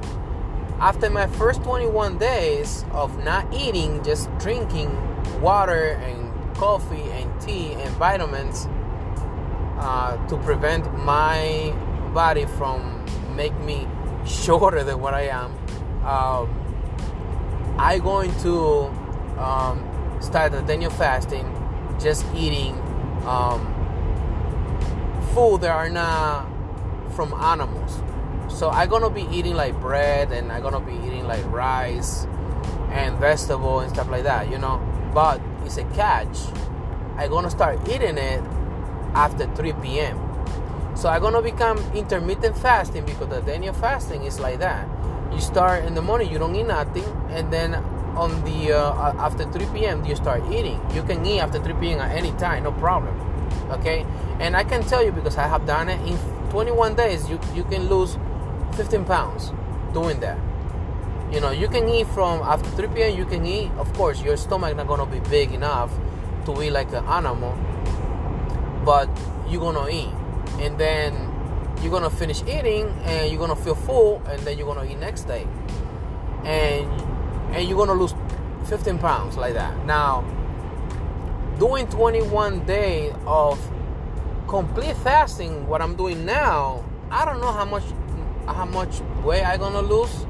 after 0.80 1.08
my 1.08 1.26
first 1.26 1.62
21 1.62 2.18
days 2.18 2.84
of 2.92 3.24
not 3.24 3.52
eating, 3.54 4.02
just 4.04 4.28
drinking 4.38 4.90
water 5.40 5.92
and 6.02 6.54
coffee 6.56 7.10
and 7.12 7.40
tea 7.40 7.72
and 7.72 7.90
vitamins 7.96 8.68
uh, 9.78 10.16
to 10.28 10.36
prevent 10.38 10.84
my 10.98 11.74
body 12.12 12.44
from 12.44 13.04
make 13.34 13.58
me 13.60 13.88
shorter 14.26 14.84
than 14.84 15.00
what 15.00 15.14
I 15.14 15.28
am. 15.28 15.52
Um, 16.04 16.60
I 17.78 17.98
going 17.98 18.32
to 18.40 18.86
um, 19.38 20.18
start 20.20 20.52
the 20.52 20.60
Daniel 20.62 20.90
fasting, 20.90 21.44
just 21.98 22.24
eating 22.34 22.74
um, 23.26 23.73
food 25.34 25.62
that 25.62 25.70
are 25.70 25.90
not 25.90 26.46
from 27.14 27.34
animals. 27.34 28.00
So 28.48 28.70
I'm 28.70 28.88
gonna 28.88 29.10
be 29.10 29.26
eating 29.32 29.54
like 29.54 29.78
bread 29.80 30.32
and 30.32 30.52
I'm 30.52 30.62
gonna 30.62 30.80
be 30.80 30.94
eating 30.94 31.26
like 31.26 31.44
rice 31.50 32.26
and 32.90 33.18
vegetable 33.18 33.80
and 33.80 33.92
stuff 33.92 34.08
like 34.08 34.22
that, 34.22 34.50
you 34.50 34.58
know. 34.58 34.78
But 35.12 35.40
it's 35.64 35.76
a 35.76 35.84
catch. 35.94 36.38
I'm 37.16 37.30
gonna 37.30 37.50
start 37.50 37.88
eating 37.88 38.16
it 38.16 38.42
after 39.14 39.46
3 39.54 39.72
p.m. 39.82 40.18
So 40.96 41.08
I'm 41.08 41.20
gonna 41.20 41.42
become 41.42 41.78
intermittent 41.94 42.56
fasting 42.56 43.04
because 43.04 43.28
the 43.28 43.40
Daniel 43.40 43.74
fasting 43.74 44.24
is 44.24 44.38
like 44.38 44.60
that 44.60 44.88
you 45.34 45.40
start 45.40 45.84
in 45.84 45.94
the 45.94 46.02
morning 46.02 46.30
you 46.30 46.38
don't 46.38 46.54
eat 46.54 46.66
nothing 46.66 47.04
and 47.30 47.52
then 47.52 47.74
on 48.14 48.30
the 48.44 48.72
uh, 48.72 49.12
after 49.18 49.50
3 49.50 49.66
p.m 49.74 50.04
you 50.04 50.14
start 50.14 50.42
eating 50.52 50.80
you 50.94 51.02
can 51.02 51.24
eat 51.26 51.40
after 51.40 51.58
3 51.58 51.74
p.m 51.74 51.98
at 51.98 52.16
any 52.16 52.30
time 52.32 52.62
no 52.62 52.72
problem 52.72 53.33
okay? 53.70 54.06
And 54.40 54.56
i 54.56 54.64
can 54.64 54.82
tell 54.82 55.04
you 55.04 55.12
because 55.12 55.36
i 55.36 55.46
have 55.46 55.66
done 55.66 55.88
it 55.88 56.00
in 56.08 56.16
21 56.50 56.94
days 56.94 57.28
you, 57.28 57.40
you 57.54 57.64
can 57.64 57.88
lose 57.88 58.16
15 58.76 59.04
pounds 59.04 59.52
doing 59.92 60.20
that. 60.20 60.38
You 61.32 61.40
know 61.40 61.50
you 61.50 61.68
can 61.68 61.88
eat 61.88 62.06
from 62.08 62.42
after 62.42 62.68
3 62.70 62.88
p.m 62.88 63.16
you 63.16 63.24
can 63.24 63.44
eat 63.46 63.70
of 63.78 63.92
course 63.94 64.22
your 64.22 64.36
stomach 64.36 64.76
not 64.76 64.86
gonna 64.86 65.06
be 65.06 65.20
big 65.30 65.52
enough 65.52 65.90
to 66.46 66.62
eat 66.62 66.70
like 66.70 66.92
an 66.92 67.04
animal 67.06 67.56
but 68.84 69.08
you're 69.48 69.60
gonna 69.60 69.88
eat. 69.88 70.12
And 70.60 70.78
then 70.78 71.30
you're 71.82 71.90
gonna 71.90 72.10
finish 72.10 72.42
eating 72.42 72.88
and 73.04 73.30
you're 73.30 73.40
gonna 73.40 73.56
feel 73.56 73.74
full 73.74 74.22
and 74.26 74.40
then 74.42 74.58
you're 74.58 74.72
gonna 74.72 74.88
eat 74.88 74.98
next 74.98 75.24
day. 75.24 75.46
And 76.44 76.86
and 77.52 77.68
you're 77.68 77.78
gonna 77.78 77.98
lose 77.98 78.14
15 78.66 78.98
pounds 78.98 79.36
like 79.36 79.54
that. 79.54 79.84
Now 79.86 80.24
doing 81.58 81.86
21 81.88 82.64
days 82.66 83.12
of 83.26 83.58
complete 84.48 84.96
fasting 84.98 85.66
what 85.66 85.80
i'm 85.80 85.96
doing 85.96 86.24
now 86.24 86.84
i 87.10 87.24
don't 87.24 87.40
know 87.40 87.52
how 87.52 87.64
much 87.64 87.84
how 88.46 88.64
much 88.64 89.00
weight 89.22 89.42
i'm 89.42 89.58
gonna 89.58 89.80
lose. 89.82 90.26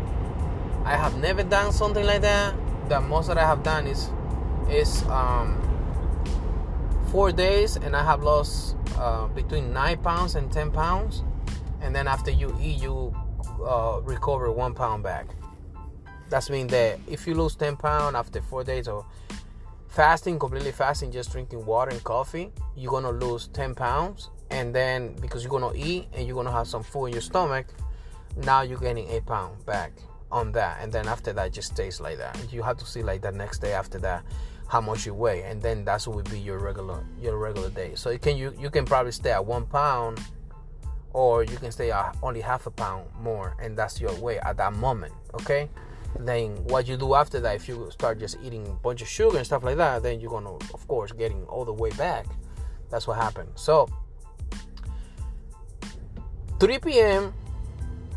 I 0.84 0.96
have 0.96 1.16
never 1.16 1.42
done 1.42 1.72
something 1.72 2.04
like 2.04 2.20
that. 2.20 2.54
The 2.88 3.00
most 3.00 3.28
that 3.28 3.38
i 3.38 3.46
have 3.46 3.62
done 3.62 3.86
is 3.86 4.10
is 4.70 5.02
um 5.04 5.60
four 7.10 7.32
days 7.32 7.76
and 7.76 7.96
i 7.96 8.02
have 8.02 8.22
lost 8.22 8.76
uh, 8.96 9.26
between 9.28 9.72
9 9.72 9.98
pounds 9.98 10.34
and 10.34 10.52
10 10.52 10.70
pounds. 10.70 11.24
And 11.80 11.94
then 11.94 12.06
after 12.08 12.30
you 12.30 12.56
eat, 12.60 12.80
you 12.80 13.14
uh, 13.66 14.00
recover 14.02 14.50
one 14.50 14.74
pound 14.74 15.02
back. 15.02 15.26
That's 16.30 16.48
mean 16.48 16.68
that 16.68 16.98
if 17.06 17.26
you 17.26 17.34
lose 17.34 17.56
10 17.56 17.76
pounds 17.76 18.14
after 18.14 18.40
four 18.40 18.64
days 18.64 18.88
of 18.88 19.04
fasting, 19.94 20.38
completely 20.38 20.72
fasting, 20.72 21.12
just 21.12 21.30
drinking 21.30 21.64
water 21.64 21.92
and 21.92 22.02
coffee, 22.02 22.50
you're 22.76 22.90
gonna 22.90 23.12
lose 23.12 23.46
10 23.48 23.74
pounds. 23.74 24.30
And 24.50 24.74
then 24.74 25.14
because 25.20 25.42
you're 25.42 25.50
gonna 25.50 25.72
eat 25.74 26.08
and 26.12 26.26
you're 26.26 26.36
gonna 26.36 26.52
have 26.52 26.66
some 26.66 26.82
food 26.82 27.06
in 27.06 27.12
your 27.12 27.22
stomach, 27.22 27.66
now 28.36 28.62
you're 28.62 28.78
getting 28.78 29.08
eight 29.08 29.24
pounds 29.24 29.62
back 29.64 29.92
on 30.32 30.50
that. 30.52 30.78
And 30.82 30.92
then 30.92 31.06
after 31.06 31.32
that, 31.34 31.52
just 31.52 31.72
stays 31.72 32.00
like 32.00 32.18
that. 32.18 32.36
You 32.52 32.62
have 32.62 32.76
to 32.78 32.84
see 32.84 33.02
like 33.02 33.22
the 33.22 33.30
next 33.30 33.60
day 33.60 33.72
after 33.72 33.98
that 34.00 34.24
how 34.66 34.80
much 34.80 35.06
you 35.06 35.14
weigh, 35.14 35.42
and 35.42 35.60
then 35.60 35.84
that's 35.84 36.08
what 36.08 36.16
would 36.16 36.30
be 36.30 36.38
your 36.38 36.58
regular 36.58 37.04
your 37.20 37.36
regular 37.36 37.70
day. 37.70 37.92
So 37.94 38.10
you 38.10 38.18
can 38.18 38.36
you 38.36 38.52
you 38.58 38.70
can 38.70 38.84
probably 38.84 39.12
stay 39.12 39.30
at 39.30 39.44
one 39.44 39.66
pound 39.66 40.20
or 41.14 41.44
you 41.44 41.56
can 41.56 41.70
stay 41.70 41.90
at 41.90 42.16
only 42.22 42.40
half 42.40 42.66
a 42.66 42.70
pound 42.70 43.06
more 43.20 43.56
and 43.62 43.78
that's 43.78 44.00
your 44.00 44.14
weight 44.16 44.40
at 44.42 44.56
that 44.58 44.74
moment 44.74 45.12
okay 45.32 45.70
then 46.20 46.52
what 46.64 46.86
you 46.86 46.96
do 46.96 47.14
after 47.14 47.40
that 47.40 47.56
if 47.56 47.68
you 47.68 47.88
start 47.90 48.18
just 48.18 48.38
eating 48.42 48.66
a 48.68 48.72
bunch 48.72 49.02
of 49.02 49.08
sugar 49.08 49.36
and 49.36 49.46
stuff 49.46 49.62
like 49.62 49.76
that 49.76 50.02
then 50.02 50.20
you're 50.20 50.30
gonna 50.30 50.54
of 50.72 50.88
course 50.88 51.12
getting 51.12 51.44
all 51.44 51.64
the 51.64 51.72
way 51.72 51.90
back. 51.90 52.26
That's 52.90 53.06
what 53.06 53.16
happened. 53.16 53.50
So 53.54 53.88
3 56.60 56.78
p.m 56.78 57.34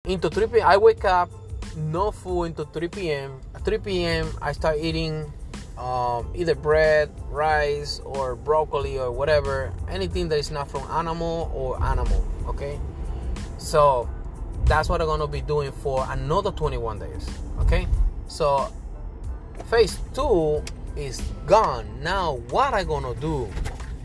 into 0.05 0.29
3 0.29 0.47
p.m 0.47 0.65
i 0.65 0.77
wake 0.77 1.03
up 1.03 1.29
no 1.75 2.11
food 2.11 2.43
into 2.45 2.63
3 2.65 2.87
p.m 2.87 3.41
at 3.55 3.65
3 3.65 3.79
p.m 3.79 4.29
i 4.41 4.51
start 4.53 4.77
eating 4.79 5.33
um, 5.77 6.31
either 6.33 6.55
bread 6.55 7.11
rice 7.29 7.99
or 8.03 8.35
broccoli 8.35 8.97
or 8.97 9.11
whatever. 9.11 9.71
Anything 9.89 10.27
that 10.29 10.39
is 10.39 10.51
not 10.51 10.69
from 10.69 10.89
animal 10.91 11.51
or 11.53 11.81
animal 11.83 12.25
okay? 12.47 12.79
So 13.57 14.09
that's 14.67 14.89
what 14.89 15.01
i'm 15.01 15.07
gonna 15.07 15.27
be 15.27 15.41
doing 15.41 15.71
for 15.71 16.05
another 16.09 16.51
21 16.51 16.99
days 16.99 17.29
okay? 17.67 17.87
So 18.27 18.71
phase 19.65 19.99
two 20.13 20.63
is 20.95 21.21
gone. 21.45 21.85
Now 22.01 22.37
what 22.49 22.73
i 22.73 22.83
gonna 22.83 23.13
do? 23.15 23.49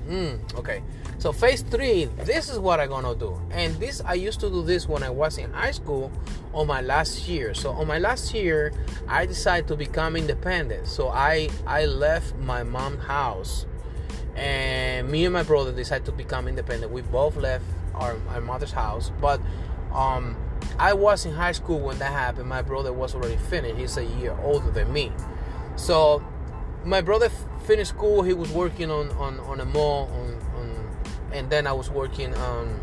Mm, 0.09 0.59
okay. 0.59 0.83
So 1.19 1.33
phase 1.33 1.63
three 1.63 2.07
this 2.25 2.51
is 2.51 2.59
what 2.59 2.81
i'm 2.81 2.89
gonna 2.89 3.15
do. 3.15 3.41
And 3.53 3.75
this 3.77 4.03
i 4.05 4.15
used 4.15 4.41
to 4.41 4.51
do 4.51 4.63
this 4.63 4.89
when 4.89 5.03
i 5.03 5.11
was 5.11 5.39
in 5.39 5.53
high 5.53 5.71
school 5.71 6.11
on 6.53 6.67
my 6.67 6.81
last 6.81 7.29
year. 7.29 7.55
So 7.55 7.71
on 7.71 7.87
my 7.87 7.99
last 7.99 8.35
year 8.35 8.73
i 9.09 9.27
decided 9.27 9.69
to 9.69 9.77
become 9.77 10.17
independent. 10.17 10.87
So 10.87 11.09
i 11.09 11.49
i 11.67 11.87
left 11.87 12.37
my 12.39 12.63
mom's 12.63 13.05
house. 13.05 13.67
And 14.35 15.11
me 15.11 15.27
and 15.27 15.33
my 15.35 15.43
brother 15.43 15.73
decided 15.73 16.07
to 16.07 16.13
become 16.13 16.49
independent. 16.49 16.91
We 16.91 17.03
both 17.03 17.37
left 17.37 17.65
our, 17.95 18.17
our 18.31 18.41
mother's 18.41 18.73
house. 18.73 19.13
But 19.21 19.43
um, 19.93 20.35
I 20.79 20.93
was 20.95 21.27
in 21.27 21.33
high 21.33 21.53
school 21.53 21.81
when 21.81 21.99
that 21.99 22.13
happened. 22.13 22.49
My 22.49 22.63
brother 22.63 22.93
was 22.93 23.15
already 23.15 23.37
finished. 23.37 23.77
He's 23.77 23.97
a 23.97 24.05
year 24.05 24.37
older 24.43 24.71
than 24.71 24.93
me. 24.93 25.13
So 25.77 26.25
my 26.85 27.01
brother 27.01 27.29
finished 27.65 27.91
school. 27.91 28.23
He 28.23 28.33
was 28.33 28.51
working 28.51 28.91
on, 28.91 29.11
on, 29.13 29.39
on 29.41 29.61
a 29.61 29.65
mall, 29.65 30.11
on, 30.13 30.41
on, 30.57 30.97
and 31.33 31.51
then 31.51 31.67
I 31.67 31.73
was 31.73 31.91
working 31.91 32.35
on 32.35 32.81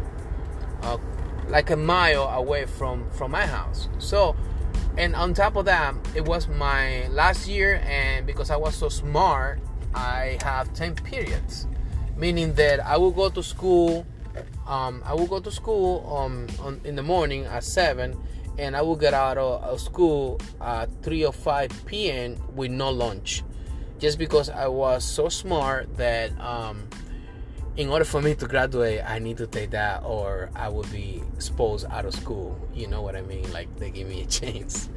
uh, 0.83 0.97
like 1.47 1.69
a 1.69 1.75
mile 1.75 2.27
away 2.27 2.65
from, 2.65 3.09
from 3.11 3.31
my 3.31 3.45
house. 3.45 3.89
So, 3.97 4.35
and 4.97 5.15
on 5.15 5.33
top 5.33 5.55
of 5.55 5.65
that, 5.65 5.95
it 6.15 6.25
was 6.25 6.47
my 6.47 7.07
last 7.07 7.47
year, 7.47 7.81
and 7.85 8.25
because 8.25 8.49
I 8.49 8.57
was 8.57 8.75
so 8.75 8.89
smart, 8.89 9.59
I 9.93 10.37
have 10.43 10.73
10 10.73 10.95
periods, 10.95 11.67
meaning 12.15 12.53
that 12.53 12.79
I 12.85 12.97
will 12.97 13.11
go 13.11 13.29
to 13.29 13.41
school 13.41 14.05
um, 14.67 15.01
I 15.05 15.13
will 15.13 15.27
go 15.27 15.39
to 15.39 15.51
school 15.51 16.05
um, 16.15 16.47
on, 16.59 16.81
in 16.83 16.95
the 16.95 17.03
morning 17.03 17.45
at 17.45 17.63
7 17.63 18.17
and 18.57 18.75
I 18.75 18.81
will 18.81 18.95
get 18.95 19.13
out 19.13 19.37
of, 19.37 19.63
of 19.63 19.81
school 19.81 20.39
at 20.61 20.89
3 21.03 21.25
or 21.25 21.33
5 21.33 21.85
p.m. 21.85 22.37
with 22.55 22.71
no 22.71 22.89
lunch. 22.89 23.43
Just 23.99 24.17
because 24.17 24.49
I 24.49 24.67
was 24.67 25.03
so 25.03 25.29
smart 25.29 25.95
that 25.97 26.37
um, 26.39 26.87
in 27.77 27.89
order 27.89 28.03
for 28.03 28.21
me 28.21 28.35
to 28.35 28.45
graduate, 28.45 29.01
I 29.05 29.19
need 29.19 29.37
to 29.37 29.47
take 29.47 29.71
that 29.71 30.03
or 30.03 30.49
I 30.55 30.67
would 30.67 30.91
be 30.91 31.23
exposed 31.33 31.85
out 31.89 32.05
of 32.05 32.13
school. 32.13 32.59
You 32.73 32.87
know 32.87 33.01
what 33.01 33.15
I 33.15 33.21
mean? 33.21 33.51
Like 33.53 33.73
they 33.77 33.89
give 33.89 34.07
me 34.07 34.21
a 34.21 34.25
chance. 34.39 34.89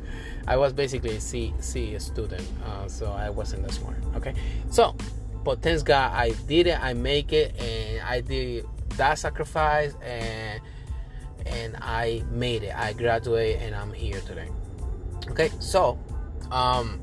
I 0.46 0.56
was 0.56 0.72
basically 0.72 1.16
a 1.16 1.20
C, 1.20 1.54
C 1.60 1.96
student, 2.00 2.46
uh, 2.66 2.88
so 2.88 3.12
I 3.12 3.30
wasn't 3.30 3.62
that 3.62 3.72
smart. 3.72 3.98
Okay, 4.16 4.34
so 4.70 4.96
but 5.44 5.62
thanks 5.62 5.82
God 5.82 6.12
I 6.12 6.30
did 6.48 6.66
it. 6.66 6.82
I 6.82 6.94
make 6.94 7.32
it, 7.32 7.54
and 7.60 8.02
I 8.02 8.20
did 8.20 8.66
that 8.96 9.18
sacrifice 9.18 9.94
and 10.02 10.60
and 11.46 11.76
I 11.80 12.22
made 12.30 12.62
it. 12.62 12.74
I 12.74 12.92
graduated 12.92 13.62
and 13.62 13.74
I'm 13.74 13.92
here 13.92 14.20
today. 14.20 14.48
Okay, 15.30 15.50
so 15.58 15.98
um, 16.50 17.00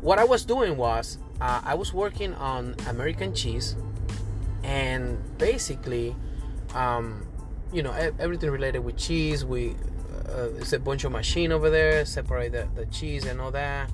what 0.00 0.18
I 0.18 0.24
was 0.24 0.44
doing 0.44 0.76
was 0.76 1.18
uh, 1.40 1.60
I 1.64 1.74
was 1.74 1.92
working 1.92 2.34
on 2.34 2.74
American 2.88 3.34
cheese, 3.34 3.76
and 4.62 5.18
basically, 5.38 6.14
um, 6.74 7.26
you 7.72 7.82
know, 7.82 7.92
everything 8.18 8.50
related 8.50 8.80
with 8.80 8.96
cheese. 8.96 9.44
We 9.44 9.76
uh, 10.28 10.48
it's 10.58 10.72
a 10.72 10.78
bunch 10.78 11.04
of 11.04 11.12
machine 11.12 11.52
over 11.52 11.70
there, 11.70 12.04
separate 12.04 12.52
the, 12.52 12.68
the 12.74 12.86
cheese 12.86 13.26
and 13.26 13.40
all 13.40 13.50
that, 13.52 13.90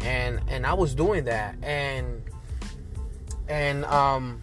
and 0.00 0.40
and 0.48 0.66
I 0.66 0.74
was 0.74 0.94
doing 0.94 1.24
that, 1.24 1.56
and 1.62 2.22
and 3.48 3.84
um, 3.86 4.42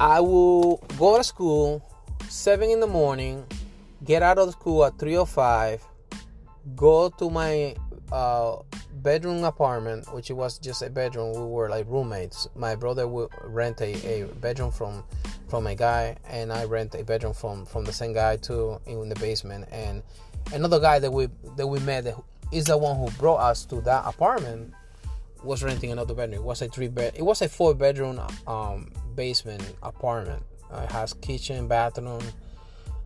I 0.00 0.18
will 0.18 0.78
go 0.98 1.18
to 1.18 1.22
school 1.22 1.84
seven 2.26 2.70
in 2.70 2.80
the 2.80 2.86
morning, 2.86 3.44
get 4.02 4.22
out 4.22 4.38
of 4.38 4.50
school 4.52 4.82
at 4.86 4.98
three 4.98 5.14
or 5.14 5.26
five, 5.26 5.84
go 6.74 7.10
to 7.10 7.28
my 7.28 7.76
uh, 8.10 8.56
bedroom 9.02 9.44
apartment, 9.44 10.10
which 10.14 10.30
was 10.30 10.58
just 10.58 10.80
a 10.80 10.88
bedroom. 10.88 11.34
We 11.34 11.44
were 11.44 11.68
like 11.68 11.84
roommates. 11.86 12.48
My 12.54 12.76
brother 12.76 13.06
would 13.06 13.28
rent 13.44 13.82
a, 13.82 14.22
a 14.22 14.26
bedroom 14.40 14.72
from 14.72 15.04
from 15.48 15.66
a 15.66 15.74
guy, 15.74 16.16
and 16.30 16.50
I 16.50 16.64
rent 16.64 16.94
a 16.94 17.04
bedroom 17.04 17.34
from 17.34 17.66
from 17.66 17.84
the 17.84 17.92
same 17.92 18.14
guy 18.14 18.36
too 18.36 18.80
in 18.86 19.10
the 19.10 19.16
basement. 19.16 19.68
And 19.70 20.02
another 20.54 20.80
guy 20.80 20.98
that 20.98 21.12
we 21.12 21.28
that 21.56 21.66
we 21.66 21.78
met 21.80 22.06
is 22.52 22.64
the 22.64 22.78
one 22.78 22.96
who 22.96 23.10
brought 23.18 23.40
us 23.40 23.66
to 23.66 23.82
that 23.82 24.06
apartment 24.06 24.72
was 25.42 25.62
renting 25.62 25.92
another 25.92 26.14
bedroom. 26.14 26.40
It 26.40 26.44
was 26.44 26.62
a 26.62 26.68
three 26.68 26.88
bed. 26.88 27.14
It 27.16 27.22
was 27.22 27.42
a 27.42 27.48
four 27.48 27.74
bedroom 27.74 28.20
um, 28.46 28.92
basement 29.14 29.62
apartment. 29.82 30.42
Uh, 30.72 30.82
it 30.82 30.92
has 30.92 31.12
kitchen, 31.14 31.66
bathroom, 31.66 32.22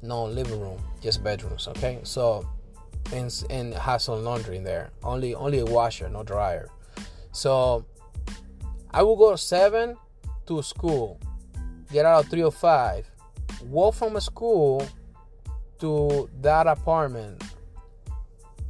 no 0.02 0.24
living 0.24 0.60
room, 0.60 0.80
just 1.00 1.22
bedrooms. 1.24 1.68
Okay, 1.68 2.00
so 2.02 2.46
and 3.12 3.44
and 3.50 3.74
has 3.74 4.04
some 4.04 4.24
laundry 4.24 4.56
in 4.56 4.64
there. 4.64 4.90
Only 5.02 5.34
only 5.34 5.58
a 5.60 5.64
washer, 5.64 6.08
no 6.08 6.22
dryer. 6.22 6.68
So 7.32 7.84
I 8.90 9.02
will 9.02 9.16
go 9.16 9.34
seven 9.36 9.96
to 10.46 10.62
school, 10.62 11.18
get 11.92 12.04
out 12.04 12.26
three 12.26 12.42
or 12.42 12.52
five, 12.52 13.10
walk 13.62 13.94
from 13.94 14.18
school 14.20 14.86
to 15.80 16.28
that 16.40 16.66
apartment, 16.66 17.42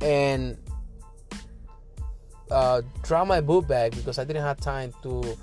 and 0.01 0.57
uh, 2.51 2.83
drop 3.03 3.27
my 3.27 3.41
book 3.41 3.67
bag 3.67 3.95
because 3.95 4.19
I 4.19 4.25
didn't 4.25 4.43
have 4.43 4.61
time 4.61 4.93
to. 5.03 5.37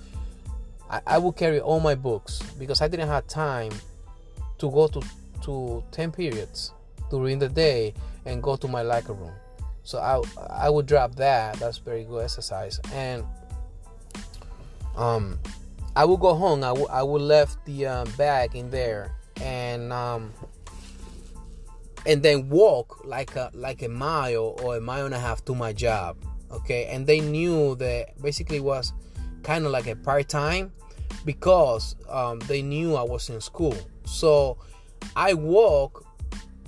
I, 0.90 1.02
I 1.08 1.18
would 1.18 1.36
carry 1.36 1.60
all 1.60 1.80
my 1.80 1.96
books 1.96 2.42
because 2.60 2.82
I 2.82 2.88
didn't 2.88 3.08
have 3.08 3.28
time 3.28 3.72
to 4.60 4.70
go 4.70 4.88
to 4.88 5.02
to 5.44 5.84
ten 5.92 6.12
periods 6.12 6.74
during 7.10 7.40
the 7.40 7.50
day 7.50 7.94
and 8.26 8.42
go 8.42 8.56
to 8.56 8.68
my 8.68 8.82
locker 8.82 9.14
room. 9.14 9.34
So 9.84 10.00
I 10.00 10.22
I 10.50 10.70
would 10.70 10.86
drop 10.86 11.16
that. 11.16 11.56
That's 11.60 11.78
very 11.78 12.04
good 12.04 12.24
exercise. 12.24 12.80
And 12.94 13.26
um, 14.96 15.40
I 15.96 16.06
will 16.06 16.18
go 16.18 16.34
home. 16.34 16.64
I 16.64 16.72
will 16.72 16.88
I 16.90 17.04
will 17.04 17.22
left 17.22 17.66
the 17.66 17.88
um, 17.88 18.12
bag 18.18 18.56
in 18.56 18.70
there 18.70 19.12
and 19.42 19.92
um, 19.92 20.34
and 22.06 22.22
then 22.24 22.50
walk 22.50 23.06
like 23.06 23.36
a 23.36 23.52
like 23.54 23.82
a 23.82 23.90
mile 23.90 24.56
or 24.64 24.78
a 24.78 24.82
mile 24.82 25.06
and 25.06 25.16
a 25.16 25.20
half 25.20 25.44
to 25.46 25.56
my 25.56 25.74
job. 25.74 26.18
Okay, 26.54 26.86
and 26.86 27.08
they 27.08 27.20
knew 27.20 27.76
that 27.76 28.22
basically 28.22 28.60
was 28.60 28.94
kind 29.44 29.66
of 29.66 29.72
like 29.72 29.88
a 29.88 29.96
part 29.96 30.30
time 30.30 30.72
because 31.26 31.96
um, 32.10 32.40
they 32.48 32.62
knew 32.62 32.96
I 32.96 33.04
was 33.04 33.30
in 33.30 33.40
school. 33.42 33.76
So 34.06 34.58
I 35.16 35.34
walk 35.34 36.06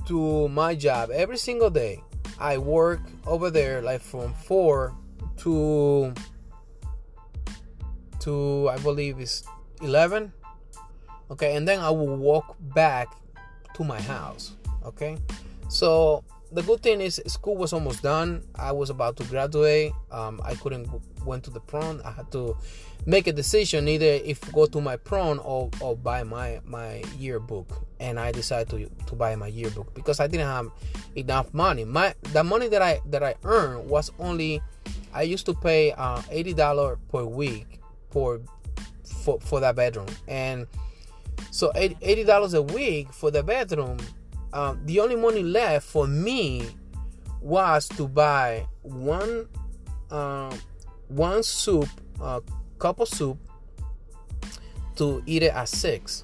to 0.08 0.48
my 0.50 0.76
job 0.76 1.12
every 1.12 1.38
single 1.38 1.70
day. 1.70 2.02
I 2.40 2.58
work 2.58 3.02
over 3.26 3.50
there 3.50 3.82
like 3.82 4.02
from 4.02 4.34
4 4.34 4.94
to 5.38 6.14
to 8.20 8.70
I 8.70 8.78
believe 8.80 9.20
it's 9.20 9.44
11. 9.82 10.32
Okay, 11.32 11.56
and 11.56 11.68
then 11.68 11.80
I 11.80 11.90
will 11.90 12.16
walk 12.16 12.56
back 12.74 13.08
to 13.76 13.84
my 13.84 14.00
house. 14.02 14.54
Okay? 14.86 15.18
So 15.68 16.24
the 16.54 16.62
good 16.62 16.82
thing 16.82 17.02
is 17.02 17.22
school 17.28 17.58
was 17.58 17.74
almost 17.74 18.04
done. 18.04 18.44
I 18.56 18.72
was 18.72 18.90
about 18.90 19.18
to 19.18 19.24
graduate. 19.26 19.92
Um, 20.12 20.40
I 20.46 20.54
couldn't 20.56 20.88
went 21.26 21.44
to 21.46 21.50
the 21.50 21.60
prom. 21.60 22.02
I 22.06 22.12
had 22.12 22.32
to 22.34 22.56
make 23.06 23.28
a 23.28 23.34
decision 23.34 23.88
either 23.88 24.06
if 24.06 24.40
go 24.52 24.66
to 24.68 24.80
my 24.80 24.96
prom 24.96 25.42
or, 25.44 25.70
or 25.82 25.98
buy 25.98 26.24
my 26.24 26.62
my 26.64 27.04
yearbook. 27.18 27.68
And 28.00 28.20
I 28.20 28.32
decided 28.32 28.70
to 28.70 29.06
to 29.08 29.16
buy 29.16 29.36
my 29.36 29.48
yearbook 29.48 29.94
because 29.96 30.20
I 30.20 30.28
didn't 30.28 30.48
have 30.48 30.70
enough 31.16 31.54
money. 31.54 31.86
My 31.86 32.14
the 32.34 32.44
money 32.44 32.68
that 32.68 32.82
I 32.82 33.02
that 33.08 33.24
I 33.24 33.36
earned 33.44 33.90
was 33.90 34.12
only 34.20 34.62
I 35.14 35.24
used 35.24 35.46
to 35.48 35.54
pay 35.54 35.92
uh, 35.94 36.22
eighty 36.30 36.54
dollar 36.54 36.98
per 37.12 37.24
week 37.24 37.80
for 38.12 38.42
for 39.24 39.40
for 39.40 39.60
that 39.60 39.76
bedroom 39.76 40.08
and 40.28 40.68
so 41.52 41.72
eighty 41.76 42.24
dollars 42.24 42.54
a 42.54 42.62
week 42.62 43.12
for 43.14 43.32
the 43.32 43.42
bedroom 43.42 43.98
um, 44.54 44.80
the 44.86 45.00
only 45.00 45.16
money 45.16 45.44
left 45.44 45.88
for 45.88 46.08
me 46.08 46.64
was 47.42 47.90
to 47.90 48.08
buy 48.08 48.66
one 48.84 49.48
uh, 50.12 50.56
one 51.08 51.44
soup, 51.44 51.90
uh, 52.22 52.40
cup 52.78 53.00
of 53.00 53.10
soup, 53.10 53.38
to 54.96 55.24
eat 55.26 55.44
it 55.44 55.54
at 55.54 55.68
six. 55.68 56.24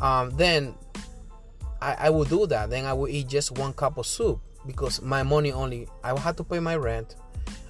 Um, 0.00 0.30
then 0.36 0.74
I, 1.80 1.94
I 1.94 2.10
would 2.10 2.28
do 2.28 2.46
that. 2.48 2.70
Then 2.70 2.84
I 2.84 2.92
would 2.92 3.10
eat 3.10 3.28
just 3.28 3.52
one 3.52 3.72
cup 3.72 3.96
of 3.96 4.06
soup 4.06 4.40
because 4.66 5.00
my 5.00 5.22
money 5.22 5.52
only 5.52 5.88
I 6.02 6.18
had 6.18 6.36
to 6.38 6.44
pay 6.44 6.58
my 6.58 6.76
rent. 6.76 7.16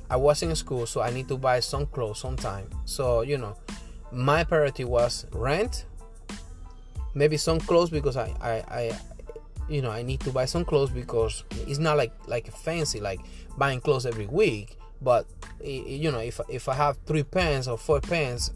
I 0.09 0.17
was 0.17 0.43
in 0.43 0.55
school, 0.57 0.87
so 0.87 1.01
I 1.01 1.11
need 1.11 1.29
to 1.29 1.37
buy 1.37 1.61
some 1.61 1.87
clothes 1.87 2.19
sometime. 2.19 2.69
So 2.87 3.21
you 3.21 3.37
know, 3.37 3.57
my 4.11 4.43
priority 4.43 4.85
was 4.85 5.27
rent, 5.33 5.85
maybe 7.15 7.37
some 7.37 7.61
clothes 7.61 7.91
because 7.91 8.17
I 8.17 8.35
I, 8.41 8.53
I 8.71 8.99
you 9.69 9.81
know 9.81 9.91
i 9.91 10.03
need 10.03 10.21
to 10.21 10.31
buy 10.31 10.45
some 10.45 10.65
clothes 10.65 10.91
because 10.91 11.45
it's 11.67 11.79
not 11.79 11.97
like 11.97 12.13
like 12.27 12.53
fancy 12.53 13.01
like 13.01 13.21
buying 13.57 13.81
clothes 13.81 14.07
every 14.07 14.27
week 14.27 14.77
but 15.01 15.27
you 15.63 16.11
know 16.11 16.19
if, 16.19 16.41
if 16.49 16.69
i 16.69 16.75
have 16.75 16.99
three 17.07 17.23
pants 17.23 17.67
or 17.67 17.79
four 17.79 18.01
pants 18.01 18.51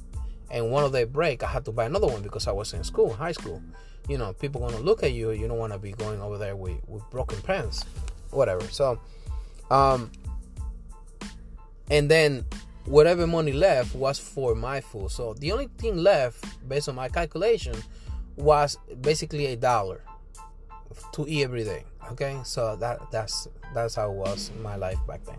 and 0.50 0.70
one 0.70 0.84
of 0.84 0.92
them 0.92 1.08
break 1.08 1.42
i 1.42 1.46
have 1.46 1.64
to 1.64 1.72
buy 1.72 1.84
another 1.84 2.06
one 2.06 2.22
because 2.22 2.46
i 2.46 2.52
was 2.52 2.72
in 2.72 2.84
school 2.84 3.12
high 3.12 3.32
school. 3.32 3.62
You 4.08 4.16
know 4.16 4.32
people 4.32 4.62
gonna 4.62 4.80
look 4.80 5.02
at 5.02 5.12
you 5.12 5.32
you 5.32 5.46
don't 5.46 5.58
want 5.58 5.74
to 5.74 5.78
be 5.78 5.92
going 5.92 6.22
over 6.22 6.38
there 6.38 6.56
with, 6.56 6.78
with 6.88 7.02
broken 7.10 7.42
pants 7.42 7.84
whatever. 8.30 8.62
So 8.68 8.98
um 9.70 10.10
and 11.90 12.10
then 12.10 12.46
whatever 12.86 13.26
money 13.26 13.52
left 13.52 13.94
was 13.94 14.18
for 14.18 14.54
my 14.54 14.80
food. 14.80 15.10
So 15.10 15.34
the 15.34 15.52
only 15.52 15.68
thing 15.78 15.98
left 15.98 16.42
based 16.66 16.88
on 16.88 16.94
my 16.94 17.08
calculation 17.08 17.74
was 18.36 18.78
basically 19.00 19.46
a 19.46 19.56
dollar 19.56 20.02
to 21.12 21.26
eat 21.28 21.44
every 21.44 21.64
day 21.64 21.84
okay? 22.12 22.40
So 22.44 22.76
that 22.76 23.10
that's 23.10 23.48
that's 23.74 23.94
how 23.94 24.10
it 24.10 24.14
was 24.14 24.50
my 24.62 24.76
life 24.76 24.98
back 25.06 25.24
then. 25.24 25.36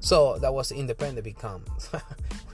So 0.00 0.38
that 0.38 0.52
was 0.52 0.72
independent 0.72 1.24
become. 1.24 1.64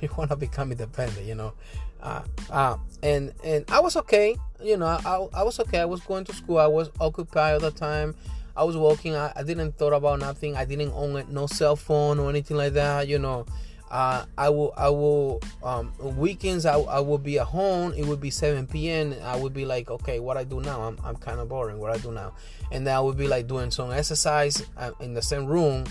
We 0.01 0.09
want 0.17 0.31
to 0.31 0.37
become 0.37 0.71
independent 0.71 1.27
you 1.27 1.35
know? 1.35 1.55
Uh, 2.01 2.23
uh, 2.51 2.77
and 3.03 3.33
and 3.43 3.65
i 3.73 3.81
was 3.81 3.97
okay 3.97 4.37
you 4.63 4.77
know 4.77 4.87
I, 4.87 5.27
I 5.35 5.43
was 5.43 5.59
okay. 5.59 5.81
I 5.81 5.85
was 5.85 6.01
going 6.03 6.25
to 6.27 6.33
school. 6.33 6.59
I 6.59 6.69
was 6.69 6.91
occupied 7.01 7.55
all 7.55 7.61
the 7.61 7.73
time. 7.73 8.15
I 8.57 8.63
was 8.63 8.77
working. 8.77 9.17
I, 9.17 9.33
I 9.35 9.43
didn't 9.43 9.77
thought 9.77 9.93
about 9.93 10.21
nothing. 10.21 10.57
I 10.57 10.65
didn't 10.65 10.93
own 10.93 11.17
it, 11.17 11.29
no 11.29 11.49
cell 11.49 11.75
phone 11.75 12.21
or 12.21 12.31
anything 12.31 12.57
like 12.57 12.75
that 12.75 13.09
you 13.09 13.19
know 13.19 13.47
uh, 13.91 14.25
I 14.37 14.49
will 14.51 14.73
I 14.77 14.89
will 14.91 15.41
um, 15.63 15.93
weekends 15.99 16.67
I, 16.67 16.79
I 16.79 17.01
will 17.01 17.19
be 17.19 17.39
at 17.39 17.47
home. 17.47 17.93
It 17.97 18.07
would 18.07 18.21
be 18.21 18.31
7 18.31 18.67
p.m 18.67 19.15
I 19.23 19.37
would 19.37 19.55
be 19.55 19.65
like 19.65 19.91
okay 19.91 20.21
what 20.21 20.37
I 20.37 20.45
do 20.45 20.61
now? 20.61 20.83
I'm, 20.83 20.99
I'm 21.03 21.17
kind 21.17 21.41
of 21.41 21.49
boring. 21.49 21.79
What 21.79 21.95
I 21.95 21.99
do 21.99 22.13
now? 22.13 22.35
And 22.71 22.87
then 22.87 22.95
I 22.95 23.01
would 23.01 23.17
be 23.17 23.27
like 23.27 23.47
doing 23.47 23.71
some 23.71 23.91
exercise 23.91 24.65
uh, 24.77 24.91
in 25.01 25.15
the 25.15 25.23
same 25.23 25.47
room 25.47 25.85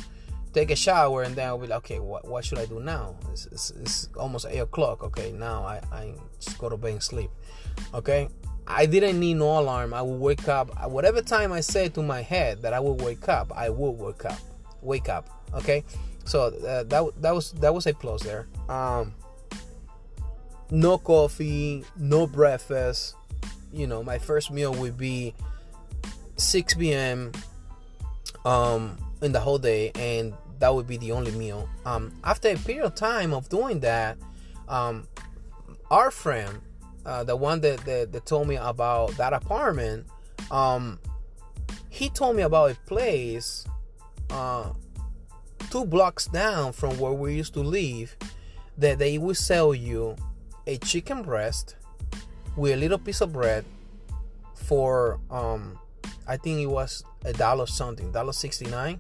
take 0.54 0.72
a 0.72 0.76
shower 0.76 1.24
and 1.24 1.36
then 1.36 1.48
I'll 1.48 1.58
be 1.58 1.68
like 1.68 1.80
okay 1.80 2.00
what, 2.00 2.28
what 2.28 2.46
should 2.46 2.60
I 2.60 2.66
do 2.66 2.80
now? 2.80 3.16
It's, 3.32 3.48
it's, 3.48 3.72
it's 3.72 4.10
almost 4.16 4.46
8 4.48 4.60
o'clock. 4.60 5.04
Okay 5.04 5.32
now 5.32 5.64
I, 5.64 5.82
I 5.92 6.14
just 6.40 6.58
go 6.60 6.70
to 6.70 6.78
bed 6.78 6.94
and 6.94 7.04
sleep. 7.04 7.32
Okay? 7.94 8.30
I 8.68 8.86
didn't 8.86 9.20
need 9.20 9.36
no 9.36 9.60
alarm. 9.60 9.94
I 9.94 10.02
would 10.02 10.20
wake 10.20 10.50
up. 10.50 10.90
Whatever 10.90 11.22
time 11.22 11.54
I 11.54 11.62
say 11.62 11.88
to 11.90 12.04
my 12.04 12.22
head 12.22 12.62
that 12.64 12.74
I 12.74 12.80
would 12.80 13.02
wake 13.02 13.28
up 13.28 13.52
I 13.56 13.70
would 13.70 13.92
wake 13.92 14.26
up. 14.26 14.40
Wake 14.82 15.10
up. 15.10 15.30
Okay 15.56 15.84
so 16.28 16.48
uh, 16.48 16.84
that 16.84 17.22
that 17.22 17.34
was 17.34 17.54
that 17.54 17.74
was 17.74 17.88
a 17.88 17.94
plus 17.94 18.22
there. 18.24 18.48
Um, 18.70 19.13
no 20.70 20.98
coffee, 20.98 21.86
no 21.96 22.28
breakfast. 22.28 23.16
You 23.72 23.88
know, 23.88 24.04
my 24.04 24.18
first 24.18 24.52
meal 24.52 24.74
would 24.74 24.98
be 24.98 25.34
6 26.36 26.74
p.m. 26.76 27.32
Um, 28.46 28.98
in 29.22 29.32
the 29.32 29.40
whole 29.40 29.58
day, 29.58 29.92
and 29.96 30.34
that 30.60 30.74
would 30.74 30.88
be 30.88 30.98
the 30.98 31.12
only 31.12 31.32
meal. 31.32 31.70
Um, 31.86 32.13
after 32.24 32.50
a 32.50 32.56
period 32.56 32.86
of 32.86 32.96
time 32.96 33.34
of 33.34 33.50
doing 33.50 33.80
that, 33.82 34.18
um, 34.68 35.08
our 35.90 36.12
friend, 36.12 36.60
uh, 37.06 37.24
the 37.24 37.36
one 37.36 37.62
that, 37.62 37.80
that, 37.86 38.12
that 38.12 38.26
told 38.26 38.48
me 38.48 38.56
about 38.56 39.12
that 39.18 39.34
apartment, 39.34 40.08
um, 40.52 41.00
he 41.90 42.10
told 42.10 42.36
me 42.36 42.44
about 42.44 42.72
a 42.72 42.76
place 42.86 43.66
uh, 44.30 44.72
two 45.70 45.86
blocks 45.86 46.28
down 46.28 46.74
from 46.74 46.98
where 47.00 47.14
we 47.14 47.36
used 47.36 47.54
to 47.54 47.62
live 47.62 48.16
that 48.78 49.00
they 49.00 49.18
will 49.18 49.36
sell 49.36 49.74
you 49.74 50.16
a 50.66 50.78
chicken 50.78 51.22
breast 51.22 51.76
with 52.56 52.74
a 52.74 52.78
little 52.78 52.98
piece 52.98 53.22
of 53.22 53.34
bread 53.34 53.66
for 54.56 55.20
um 55.30 55.80
I 56.28 56.38
think 56.38 56.60
it 56.60 56.68
was 56.68 57.04
a 57.24 57.34
dollar 57.34 57.66
something, 57.68 58.12
dollar 58.12 58.34
sixty 58.34 58.66
nine 58.66 59.00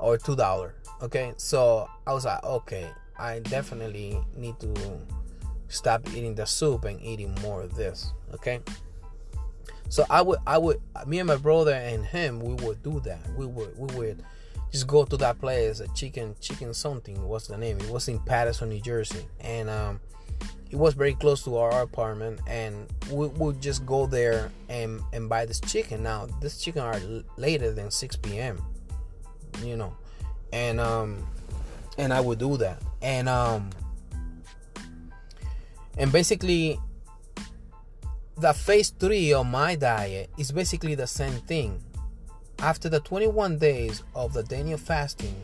or 0.00 0.18
two 0.18 0.36
dollar. 0.36 0.74
Okay, 1.02 1.34
so 1.36 1.88
I 2.06 2.12
was 2.12 2.24
like, 2.24 2.42
okay, 2.42 2.90
I 3.18 3.38
definitely 3.40 4.20
need 4.36 4.58
to 4.60 4.74
stop 5.68 6.08
eating 6.14 6.34
the 6.34 6.46
soup 6.46 6.84
and 6.84 7.00
eating 7.02 7.34
more 7.42 7.62
of 7.62 7.74
this. 7.74 8.12
Okay. 8.34 8.60
So 9.88 10.04
I 10.10 10.20
would, 10.20 10.40
I 10.46 10.58
would, 10.58 10.80
me 11.06 11.20
and 11.20 11.28
my 11.28 11.36
brother 11.36 11.72
and 11.72 12.04
him, 12.04 12.40
we 12.40 12.54
would 12.64 12.82
do 12.82 12.98
that. 13.00 13.20
We 13.36 13.46
would, 13.46 13.78
we 13.78 13.94
would 13.94 14.24
just 14.72 14.86
go 14.86 15.04
to 15.04 15.16
that 15.18 15.40
place, 15.40 15.80
a 15.80 15.88
chicken, 15.88 16.34
chicken 16.40 16.74
something. 16.74 17.22
What's 17.22 17.46
the 17.46 17.56
name? 17.56 17.78
It 17.78 17.90
was 17.90 18.08
in 18.08 18.18
Paterson, 18.20 18.68
New 18.68 18.80
Jersey, 18.80 19.26
and 19.40 19.70
um, 19.70 20.00
it 20.70 20.76
was 20.76 20.94
very 20.94 21.14
close 21.14 21.42
to 21.44 21.56
our 21.56 21.82
apartment. 21.82 22.40
And 22.46 22.86
we 23.10 23.28
would 23.28 23.60
just 23.60 23.86
go 23.86 24.06
there 24.06 24.50
and 24.68 25.00
and 25.12 25.28
buy 25.28 25.46
this 25.46 25.60
chicken. 25.60 26.02
Now 26.02 26.26
this 26.40 26.60
chicken 26.60 26.82
are 26.82 27.00
later 27.36 27.72
than 27.72 27.90
6 27.90 28.16
p.m. 28.16 28.62
You 29.62 29.76
know, 29.76 29.96
and 30.52 30.80
um, 30.80 31.26
and 31.98 32.12
I 32.12 32.20
would 32.20 32.38
do 32.38 32.56
that, 32.58 32.82
and 33.00 33.28
um, 33.28 33.70
and 35.96 36.12
basically 36.12 36.78
the 38.38 38.52
phase 38.52 38.90
three 38.90 39.32
of 39.32 39.46
my 39.46 39.74
diet 39.74 40.30
is 40.36 40.52
basically 40.52 40.94
the 40.94 41.06
same 41.06 41.40
thing. 41.48 41.82
After 42.58 42.88
the 42.88 43.00
21 43.00 43.58
days 43.58 44.02
of 44.14 44.32
the 44.32 44.42
Daniel 44.42 44.78
fasting, 44.78 45.34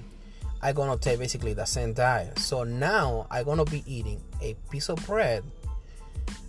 I'm 0.62 0.75
gonna 0.75 0.96
take 0.96 1.18
basically 1.18 1.53
the 1.53 1.64
same 1.64 1.92
diet. 1.92 2.38
So 2.38 2.64
now 2.64 3.27
I'm 3.31 3.44
gonna 3.44 3.64
be 3.64 3.83
eating 3.87 4.20
a 4.40 4.55
piece 4.70 4.88
of 4.88 5.05
bread 5.07 5.44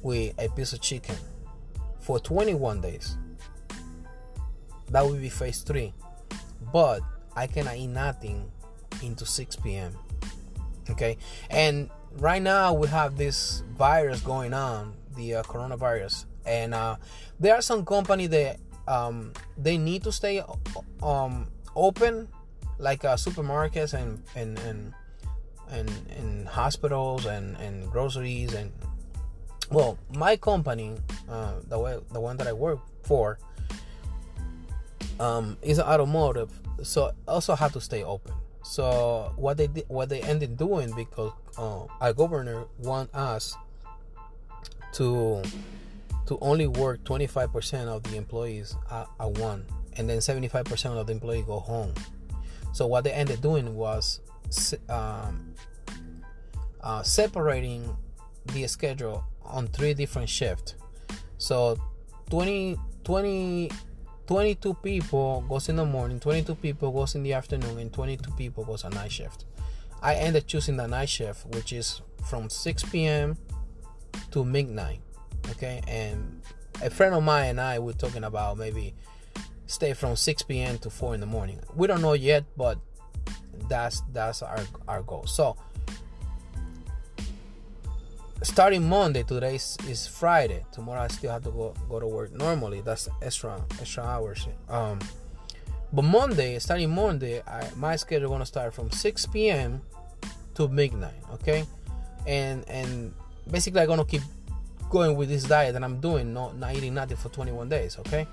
with 0.01 0.33
a 0.39 0.49
piece 0.49 0.71
of 0.73 0.81
chicken 0.81 1.15
for 1.99 2.19
21 2.19 2.81
days. 2.81 3.17
That 4.89 5.03
will 5.05 5.15
be 5.15 5.29
phase 5.29 5.61
three. 5.61 5.93
But 6.71 7.01
I 7.35 7.47
cannot 7.47 7.75
eat 7.75 7.87
nothing 7.87 8.49
into 9.01 9.25
6 9.25 9.55
p.m. 9.57 9.97
Okay, 10.89 11.17
and 11.49 11.89
right 12.17 12.41
now 12.41 12.73
we 12.73 12.87
have 12.87 13.17
this 13.17 13.63
virus 13.77 14.21
going 14.21 14.53
on, 14.53 14.93
the 15.15 15.35
uh, 15.35 15.43
coronavirus, 15.43 16.25
and 16.45 16.73
uh, 16.73 16.97
there 17.39 17.55
are 17.55 17.61
some 17.61 17.85
company 17.85 18.27
that 18.27 18.59
um, 18.87 19.33
they 19.57 19.77
need 19.77 20.03
to 20.03 20.11
stay 20.11 20.43
um, 21.01 21.47
open 21.75 22.27
like 22.79 23.05
uh, 23.05 23.15
supermarkets 23.15 23.93
and 23.93 24.21
and 24.35 24.59
and 24.59 24.93
and, 25.69 25.89
and 26.17 26.47
hospitals 26.47 27.25
and, 27.25 27.55
and 27.57 27.89
groceries 27.89 28.53
and 28.53 28.71
well 29.71 29.97
my 30.15 30.35
company 30.35 30.95
uh, 31.29 31.53
the 31.67 31.79
way 31.79 31.97
the 32.11 32.19
one 32.19 32.37
that 32.37 32.47
I 32.47 32.53
work 32.53 32.79
for 33.03 33.39
um, 35.19 35.57
is 35.61 35.79
automotive 35.79 36.51
so 36.81 37.11
also 37.27 37.55
have 37.55 37.73
to 37.73 37.81
stay 37.81 38.03
open. 38.03 38.33
So 38.63 39.33
what 39.35 39.57
they 39.57 39.67
did, 39.67 39.85
what 39.87 40.09
they 40.09 40.21
ended 40.21 40.57
doing 40.57 40.93
because 40.95 41.33
uh, 41.57 41.85
our 42.01 42.13
governor 42.13 42.65
want 42.79 43.13
us 43.13 43.55
to 44.93 45.41
to 46.33 46.39
only 46.43 46.65
work 46.65 47.03
25% 47.03 47.87
of 47.87 48.01
the 48.03 48.17
employees 48.17 48.75
at, 48.91 49.07
at 49.19 49.31
one 49.37 49.65
and 49.97 50.09
then 50.09 50.17
75% 50.17 50.97
of 50.97 51.05
the 51.05 51.13
employees 51.13 51.45
go 51.45 51.59
home. 51.59 51.93
So 52.71 52.87
what 52.87 53.03
they 53.03 53.11
ended 53.11 53.41
doing 53.41 53.75
was 53.75 54.19
um, 54.89 55.53
uh, 56.81 57.03
separating 57.03 57.95
the 58.47 58.65
schedule 58.65 59.23
on 59.45 59.67
three 59.67 59.93
different 59.93 60.27
shifts. 60.27 60.73
So 61.37 61.77
20 62.31 62.77
20 63.03 63.69
22 64.25 64.73
people 64.75 65.45
goes 65.47 65.69
in 65.69 65.75
the 65.75 65.85
morning 65.85 66.19
22 66.19 66.55
people 66.55 66.91
goes 66.91 67.13
in 67.13 67.21
the 67.21 67.33
afternoon 67.33 67.77
and 67.77 67.93
22 67.93 68.31
people 68.31 68.63
goes 68.63 68.83
on 68.83 68.91
night 68.93 69.11
shift. 69.11 69.45
I 70.01 70.15
ended 70.15 70.47
choosing 70.47 70.77
the 70.77 70.87
night 70.87 71.09
shift 71.09 71.45
which 71.47 71.71
is 71.73 72.01
from 72.25 72.49
6 72.49 72.83
p.m 72.85 73.37
to 74.31 74.43
midnight 74.43 75.01
okay? 75.51 75.81
And 75.87 76.41
a 76.81 76.89
friend 76.89 77.13
of 77.13 77.23
mine 77.23 77.51
and 77.51 77.61
i 77.61 77.79
were 77.79 77.93
talking 77.93 78.23
about 78.23 78.57
maybe 78.57 78.93
stay 79.67 79.93
from 79.93 80.15
6 80.15 80.43
p.m 80.43 80.77
to 80.79 80.89
4 80.89 81.15
in 81.15 81.21
the 81.21 81.25
morning. 81.25 81.59
We 81.75 81.87
don't 81.87 82.01
know 82.01 82.13
yet 82.13 82.45
but 82.57 82.77
that's 83.69 84.01
that's 84.11 84.41
our 84.41 84.59
our 84.87 85.01
goal. 85.03 85.25
So 85.25 85.55
starting 88.41 88.87
monday 88.87 89.23
today 89.23 89.55
is, 89.55 89.77
is 89.87 90.07
friday. 90.07 90.65
Tomorrow 90.71 91.01
i 91.01 91.07
still 91.07 91.31
have 91.31 91.43
to 91.43 91.51
go 91.51 91.73
go 91.89 91.99
to 91.99 92.07
work 92.07 92.31
normally. 92.33 92.81
That's 92.81 93.07
extra 93.21 93.63
extra 93.79 94.03
hours. 94.03 94.47
Um 94.69 94.99
but 95.91 96.03
monday 96.03 96.57
starting 96.57 96.89
monday 96.89 97.41
I, 97.47 97.69
my 97.75 97.95
schedule 97.95 98.29
gonna 98.29 98.45
start 98.45 98.73
from 98.73 98.89
6 98.89 99.25
p.m 99.27 99.81
to 100.55 100.67
midnight 100.67 101.21
okay? 101.33 101.65
And 102.25 102.67
and 102.67 103.13
basically 103.49 103.81
i'm 103.81 103.87
gonna 103.87 104.05
keep 104.05 104.21
going 104.93 105.17
with 105.17 105.27
this 105.27 105.43
diet 105.43 105.73
that 105.73 105.83
I'm 105.83 105.99
doing, 105.99 106.33
not 106.33 106.55
not 106.55 106.75
eating 106.75 106.93
nothing 106.93 107.17
for 107.17 107.29
21 107.29 107.67
days, 107.67 107.97
okay? 107.99 108.27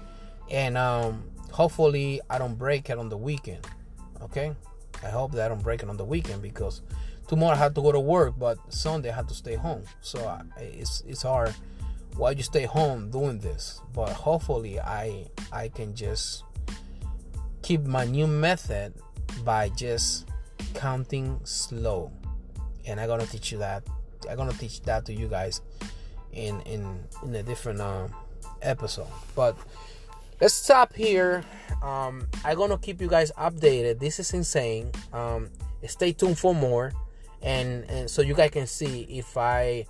And 0.50 0.76
um, 0.76 1.24
hopefully 1.50 2.20
I 2.28 2.38
don't 2.38 2.56
break 2.56 2.90
it 2.90 2.98
on 2.98 3.08
the 3.08 3.16
weekend, 3.16 3.66
okay? 4.22 4.54
I 5.02 5.08
hope 5.08 5.32
that 5.32 5.46
I 5.46 5.48
don't 5.48 5.62
break 5.62 5.82
it 5.82 5.88
on 5.88 5.96
the 5.96 6.04
weekend 6.04 6.42
because 6.42 6.82
tomorrow 7.26 7.54
I 7.54 7.56
have 7.56 7.72
to 7.74 7.82
go 7.82 7.90
to 7.90 7.98
work, 7.98 8.34
but 8.38 8.58
Sunday 8.68 9.10
I 9.10 9.14
have 9.14 9.26
to 9.28 9.34
stay 9.34 9.54
home. 9.54 9.82
So 10.02 10.20
I, 10.28 10.42
it's 10.60 11.02
it's 11.08 11.22
hard. 11.22 11.54
Why 12.16 12.32
you 12.32 12.42
stay 12.42 12.66
home 12.66 13.10
doing 13.10 13.38
this? 13.38 13.80
But 13.94 14.10
hopefully 14.10 14.78
I 14.78 15.26
I 15.50 15.68
can 15.68 15.94
just 15.94 16.44
keep 17.62 17.86
my 17.86 18.04
new 18.04 18.26
method 18.26 18.92
by 19.44 19.70
just 19.70 20.28
counting 20.74 21.40
slow, 21.44 22.12
and 22.86 23.00
I'm 23.00 23.08
gonna 23.08 23.24
teach 23.24 23.50
you 23.50 23.58
that. 23.58 23.82
I'm 24.28 24.36
gonna 24.36 24.52
teach 24.52 24.82
that 24.82 25.06
to 25.06 25.14
you 25.14 25.26
guys 25.26 25.62
in 26.32 26.60
in 26.62 27.04
in 27.22 27.34
a 27.34 27.42
different 27.42 27.80
um, 27.80 28.14
episode. 28.62 29.08
But 29.34 29.56
let's 30.40 30.54
stop 30.54 30.94
here. 30.94 31.44
Um, 31.82 32.26
I'm 32.44 32.56
gonna 32.56 32.78
keep 32.78 33.00
you 33.00 33.08
guys 33.08 33.32
updated. 33.38 33.98
This 33.98 34.18
is 34.18 34.32
insane. 34.32 34.90
Um, 35.12 35.50
stay 35.86 36.12
tuned 36.12 36.38
for 36.38 36.54
more, 36.54 36.92
and 37.42 37.88
and 37.90 38.10
so 38.10 38.22
you 38.22 38.34
guys 38.34 38.50
can 38.50 38.66
see 38.66 39.02
if 39.02 39.36
I 39.36 39.86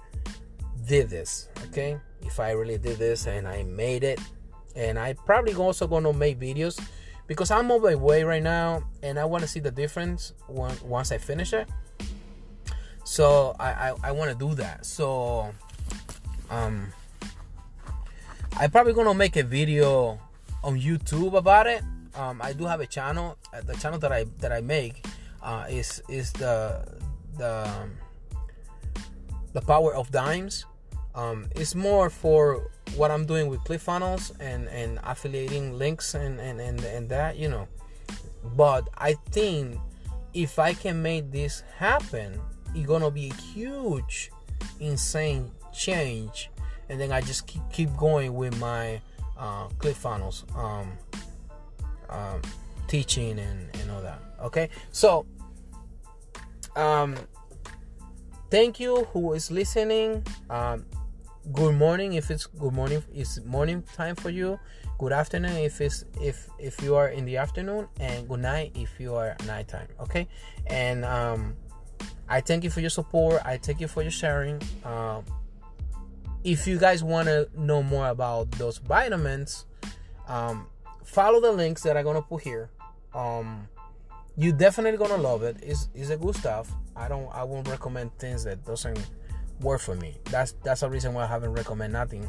did 0.87 1.11
this. 1.11 1.49
Okay, 1.69 1.99
if 2.23 2.41
I 2.41 2.53
really 2.53 2.79
did 2.79 2.99
this 2.99 3.27
and 3.27 3.47
I 3.47 3.63
made 3.65 4.05
it, 4.05 4.21
and 4.77 4.99
I 4.99 5.15
probably 5.15 5.55
also 5.55 5.87
gonna 5.87 6.13
make 6.13 6.39
videos 6.39 6.81
because 7.27 7.51
I'm 7.51 7.71
on 7.71 7.83
my 7.83 7.95
way 7.95 8.25
right 8.25 8.43
now, 8.43 8.83
and 9.03 9.19
I 9.19 9.25
want 9.25 9.43
to 9.43 9.49
see 9.49 9.61
the 9.61 9.71
difference 9.71 10.33
when, 10.49 10.75
once 10.83 11.13
I 11.13 11.19
finish 11.19 11.53
it. 11.53 11.69
So 13.05 13.55
I 13.59 13.91
I, 13.91 13.95
I 14.05 14.13
want 14.13 14.31
to 14.31 14.37
do 14.37 14.55
that. 14.57 14.87
So 14.87 15.53
um 16.51 16.93
i 18.59 18.67
probably 18.67 18.93
gonna 18.93 19.15
make 19.15 19.37
a 19.37 19.43
video 19.43 20.19
on 20.63 20.79
youtube 20.79 21.35
about 21.35 21.67
it. 21.67 21.83
Um 22.15 22.43
i 22.43 22.53
do 22.53 22.67
have 22.67 22.81
a 22.81 22.87
channel. 22.87 23.39
Uh, 23.55 23.63
the 23.63 23.75
channel 23.75 23.99
that 24.01 24.13
i 24.13 24.25
that 24.39 24.53
i 24.53 24.61
make 24.61 25.07
uh 25.43 25.65
is 25.71 26.03
is 26.09 26.33
the 26.33 26.85
the 27.39 27.67
um, 27.69 27.97
the 29.53 29.61
power 29.63 29.95
of 29.95 30.11
dimes. 30.11 30.67
Um 31.15 31.49
it's 31.57 31.75
more 31.75 32.11
for 32.11 32.71
what 32.97 33.11
i'm 33.11 33.25
doing 33.25 33.47
with 33.49 33.61
ClickFunnels 33.61 34.33
and 34.41 34.69
and 34.69 34.99
affiliating 35.05 35.79
links 35.79 36.15
and 36.15 36.41
and 36.41 36.61
and, 36.61 36.83
and 36.85 37.09
that 37.09 37.37
you 37.37 37.49
know. 37.49 37.69
But 38.57 38.89
i 38.99 39.15
think 39.31 39.79
if 40.35 40.59
i 40.59 40.73
can 40.73 41.03
make 41.03 41.31
this 41.33 41.63
happen 41.79 42.41
it's 42.75 42.87
gonna 42.87 43.11
be 43.11 43.31
a 43.31 43.35
huge 43.35 44.31
insane 44.79 45.51
change 45.73 46.51
and 46.91 47.01
then 47.01 47.13
I 47.13 47.21
just 47.21 47.47
keep, 47.47 47.63
keep 47.73 47.97
going 47.97 48.35
with 48.35 48.59
my 48.59 49.01
uh, 49.39 49.69
ClickFunnels 49.79 50.45
um, 50.57 50.93
um, 52.11 52.43
teaching 52.89 53.39
and, 53.39 53.71
and 53.81 53.91
all 53.91 54.03
that. 54.03 54.21
Okay, 54.43 54.69
so 54.91 55.25
um, 56.75 57.17
thank 58.51 58.81
you 58.81 59.05
who 59.13 59.33
is 59.35 59.51
listening. 59.53 60.27
Um, 60.51 60.85
good 61.53 61.77
morning 61.77 62.15
if 62.15 62.31
it's 62.31 62.47
good 62.47 62.73
morning. 62.73 63.05
It's 63.15 63.41
morning 63.45 63.85
time 63.95 64.17
for 64.17 64.31
you. 64.31 64.59
Good 64.99 65.13
afternoon 65.13 65.57
if 65.59 65.81
it's 65.81 66.05
if 66.21 66.49
if 66.59 66.83
you 66.83 66.97
are 66.97 67.09
in 67.09 67.25
the 67.25 67.37
afternoon, 67.37 67.87
and 68.01 68.29
good 68.29 68.41
night 68.41 68.73
if 68.75 68.99
you 68.99 69.15
are 69.15 69.37
nighttime. 69.47 69.89
Okay, 70.01 70.27
and 70.67 71.05
um, 71.05 71.55
I 72.29 72.41
thank 72.41 72.65
you 72.65 72.71
for 72.71 72.81
your 72.81 72.91
support. 72.91 73.43
I 73.45 73.59
thank 73.59 73.81
you 73.81 73.87
for 73.87 74.03
your 74.03 74.11
sharing. 74.11 74.61
Uh, 74.85 75.23
if 76.45 76.67
you 76.67 76.79
guys 76.79 77.03
want 77.05 77.29
to 77.29 77.49
know 77.57 77.83
more 77.83 78.09
about 78.09 78.51
those 78.53 78.79
vitamins, 78.79 79.67
um, 80.29 80.67
follow 81.05 81.41
the 81.41 81.53
links 81.53 81.83
that 81.83 81.97
I'm 81.97 82.05
gonna 82.05 82.23
put 82.23 82.43
here. 82.43 82.71
Um, 83.15 83.69
you 84.37 84.53
definitely 84.53 84.99
gonna 84.99 85.21
love 85.21 85.43
it. 85.43 85.57
It's, 85.63 85.89
it's 85.95 86.11
a 86.11 86.17
good 86.17 86.37
stuff. 86.37 86.71
I 86.97 87.09
don't 87.09 87.29
I 87.35 87.45
won't 87.45 87.69
recommend 87.69 88.17
things 88.19 88.45
that 88.45 88.65
doesn't 88.65 89.11
work 89.61 89.81
for 89.81 89.95
me. 89.95 90.17
That's 90.31 90.53
that's 90.63 90.83
a 90.83 90.91
reason 90.91 91.15
why 91.15 91.25
I 91.25 91.27
haven't 91.27 91.53
recommend 91.53 91.93
nothing. 91.93 92.29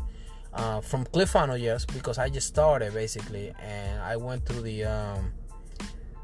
Uh, 0.54 0.82
from 0.82 1.06
ClickFunnels, 1.06 1.62
yes, 1.62 1.86
because 1.86 2.17
I 2.17 2.28
just 2.28 2.47
started 2.47 2.93
basically, 2.93 3.54
and 3.62 4.02
I 4.02 4.17
went 4.17 4.45
through 4.45 4.62
the. 4.62 4.86
Um, 4.86 5.32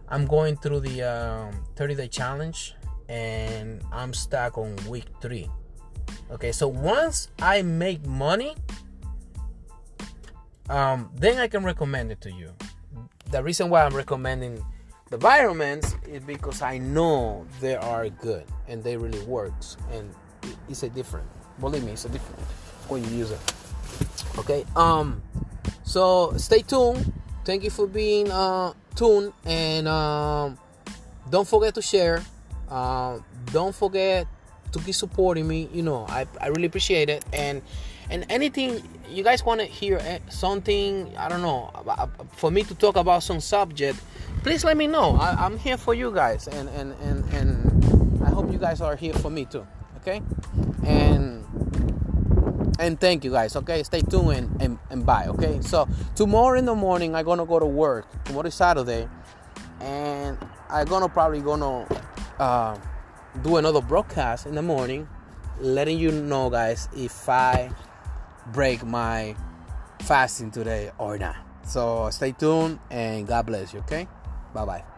I'm 0.09 0.25
going 0.25 0.55
through 0.57 0.81
the 0.81 1.03
um, 1.03 1.65
30 1.75 1.95
day 1.95 2.07
challenge, 2.07 2.73
and 3.09 3.81
I'm 3.91 4.13
stuck 4.13 4.57
on 4.57 4.75
week 4.89 5.05
three. 5.21 5.49
Okay, 6.31 6.51
so 6.51 6.67
once 6.67 7.29
I 7.39 7.61
make 7.61 8.05
money, 8.05 8.55
um, 10.69 11.09
then 11.15 11.37
I 11.37 11.47
can 11.47 11.63
recommend 11.63 12.11
it 12.11 12.21
to 12.21 12.31
you. 12.31 12.51
The 13.31 13.41
reason 13.41 13.69
why 13.69 13.83
I'm 13.83 13.95
recommending 13.95 14.63
the 15.09 15.17
vitamins 15.17 15.95
is 16.05 16.23
because 16.23 16.61
I 16.61 16.77
know 16.77 17.45
they 17.61 17.75
are 17.75 18.09
good 18.09 18.43
and 18.67 18.83
they 18.83 18.97
really 18.97 19.23
works 19.23 19.77
and 19.91 20.13
it's 20.69 20.83
a 20.83 20.89
different. 20.89 21.27
Believe 21.59 21.83
me, 21.83 21.93
it's 21.93 22.05
a 22.05 22.09
different 22.09 22.41
when 22.87 23.03
you 23.03 23.09
use 23.11 23.31
it. 23.31 23.39
Okay. 24.37 24.65
Um. 24.75 25.21
So 25.83 26.33
stay 26.37 26.61
tuned. 26.61 27.13
Thank 27.45 27.63
you 27.63 27.69
for 27.69 27.87
being 27.87 28.29
uh 28.29 28.73
tuned 28.97 29.31
and 29.45 29.87
um, 29.87 30.57
don't 31.29 31.47
forget 31.47 31.73
to 31.75 31.81
share. 31.81 32.23
Uh, 32.67 33.19
don't 33.53 33.73
forget 33.73 34.27
to 34.77 34.83
keep 34.83 34.95
supporting 34.95 35.47
me. 35.47 35.69
You 35.73 35.83
know, 35.83 36.05
I, 36.07 36.27
I 36.39 36.47
really 36.47 36.65
appreciate 36.65 37.09
it. 37.09 37.25
And 37.33 37.61
and 38.09 38.25
anything 38.29 38.81
you 39.09 39.23
guys 39.23 39.43
want 39.43 39.59
to 39.59 39.65
hear 39.65 39.97
eh, 40.01 40.19
something 40.29 41.13
I 41.17 41.27
don't 41.27 41.41
know 41.41 41.71
for 42.33 42.51
me 42.51 42.63
to 42.63 42.75
talk 42.75 42.95
about 42.95 43.23
some 43.23 43.39
subject, 43.39 43.99
please 44.43 44.63
let 44.63 44.77
me 44.77 44.87
know. 44.87 45.15
I, 45.15 45.45
am 45.45 45.57
here 45.57 45.77
for 45.77 45.93
you 45.93 46.11
guys, 46.11 46.47
and 46.47 46.69
and 46.69 46.93
and 47.01 47.25
and 47.33 48.23
I 48.23 48.29
hope 48.29 48.51
you 48.51 48.57
guys 48.57 48.81
are 48.81 48.95
here 48.95 49.13
for 49.13 49.29
me 49.29 49.45
too. 49.45 49.65
Okay, 50.01 50.21
and 50.85 51.43
and 52.79 52.99
thank 52.99 53.23
you 53.23 53.31
guys 53.31 53.55
okay 53.55 53.81
stay 53.83 54.01
tuned 54.01 54.31
and, 54.37 54.61
and, 54.61 54.79
and 54.89 55.05
bye 55.05 55.25
okay 55.27 55.59
so 55.61 55.87
tomorrow 56.15 56.57
in 56.57 56.65
the 56.65 56.75
morning 56.75 57.15
i'm 57.15 57.25
gonna 57.25 57.45
go 57.45 57.59
to 57.59 57.65
work 57.65 58.05
tomorrow 58.23 58.47
is 58.47 58.53
saturday 58.53 59.07
and 59.81 60.37
i'm 60.69 60.85
gonna 60.85 61.09
probably 61.09 61.41
gonna 61.41 61.87
uh, 62.39 62.77
do 63.43 63.57
another 63.57 63.81
broadcast 63.81 64.45
in 64.45 64.55
the 64.55 64.61
morning 64.61 65.07
letting 65.59 65.97
you 65.97 66.11
know 66.11 66.49
guys 66.49 66.87
if 66.95 67.27
i 67.29 67.69
break 68.53 68.85
my 68.85 69.35
fasting 70.01 70.51
today 70.51 70.91
or 70.97 71.17
not. 71.17 71.35
So 71.65 72.09
stay 72.11 72.31
tuned 72.31 72.79
and 72.89 73.27
god 73.27 73.45
bless 73.45 73.73
you 73.73 73.79
okay? 73.81 74.07
Bye 74.53 74.65
bye 74.65 74.96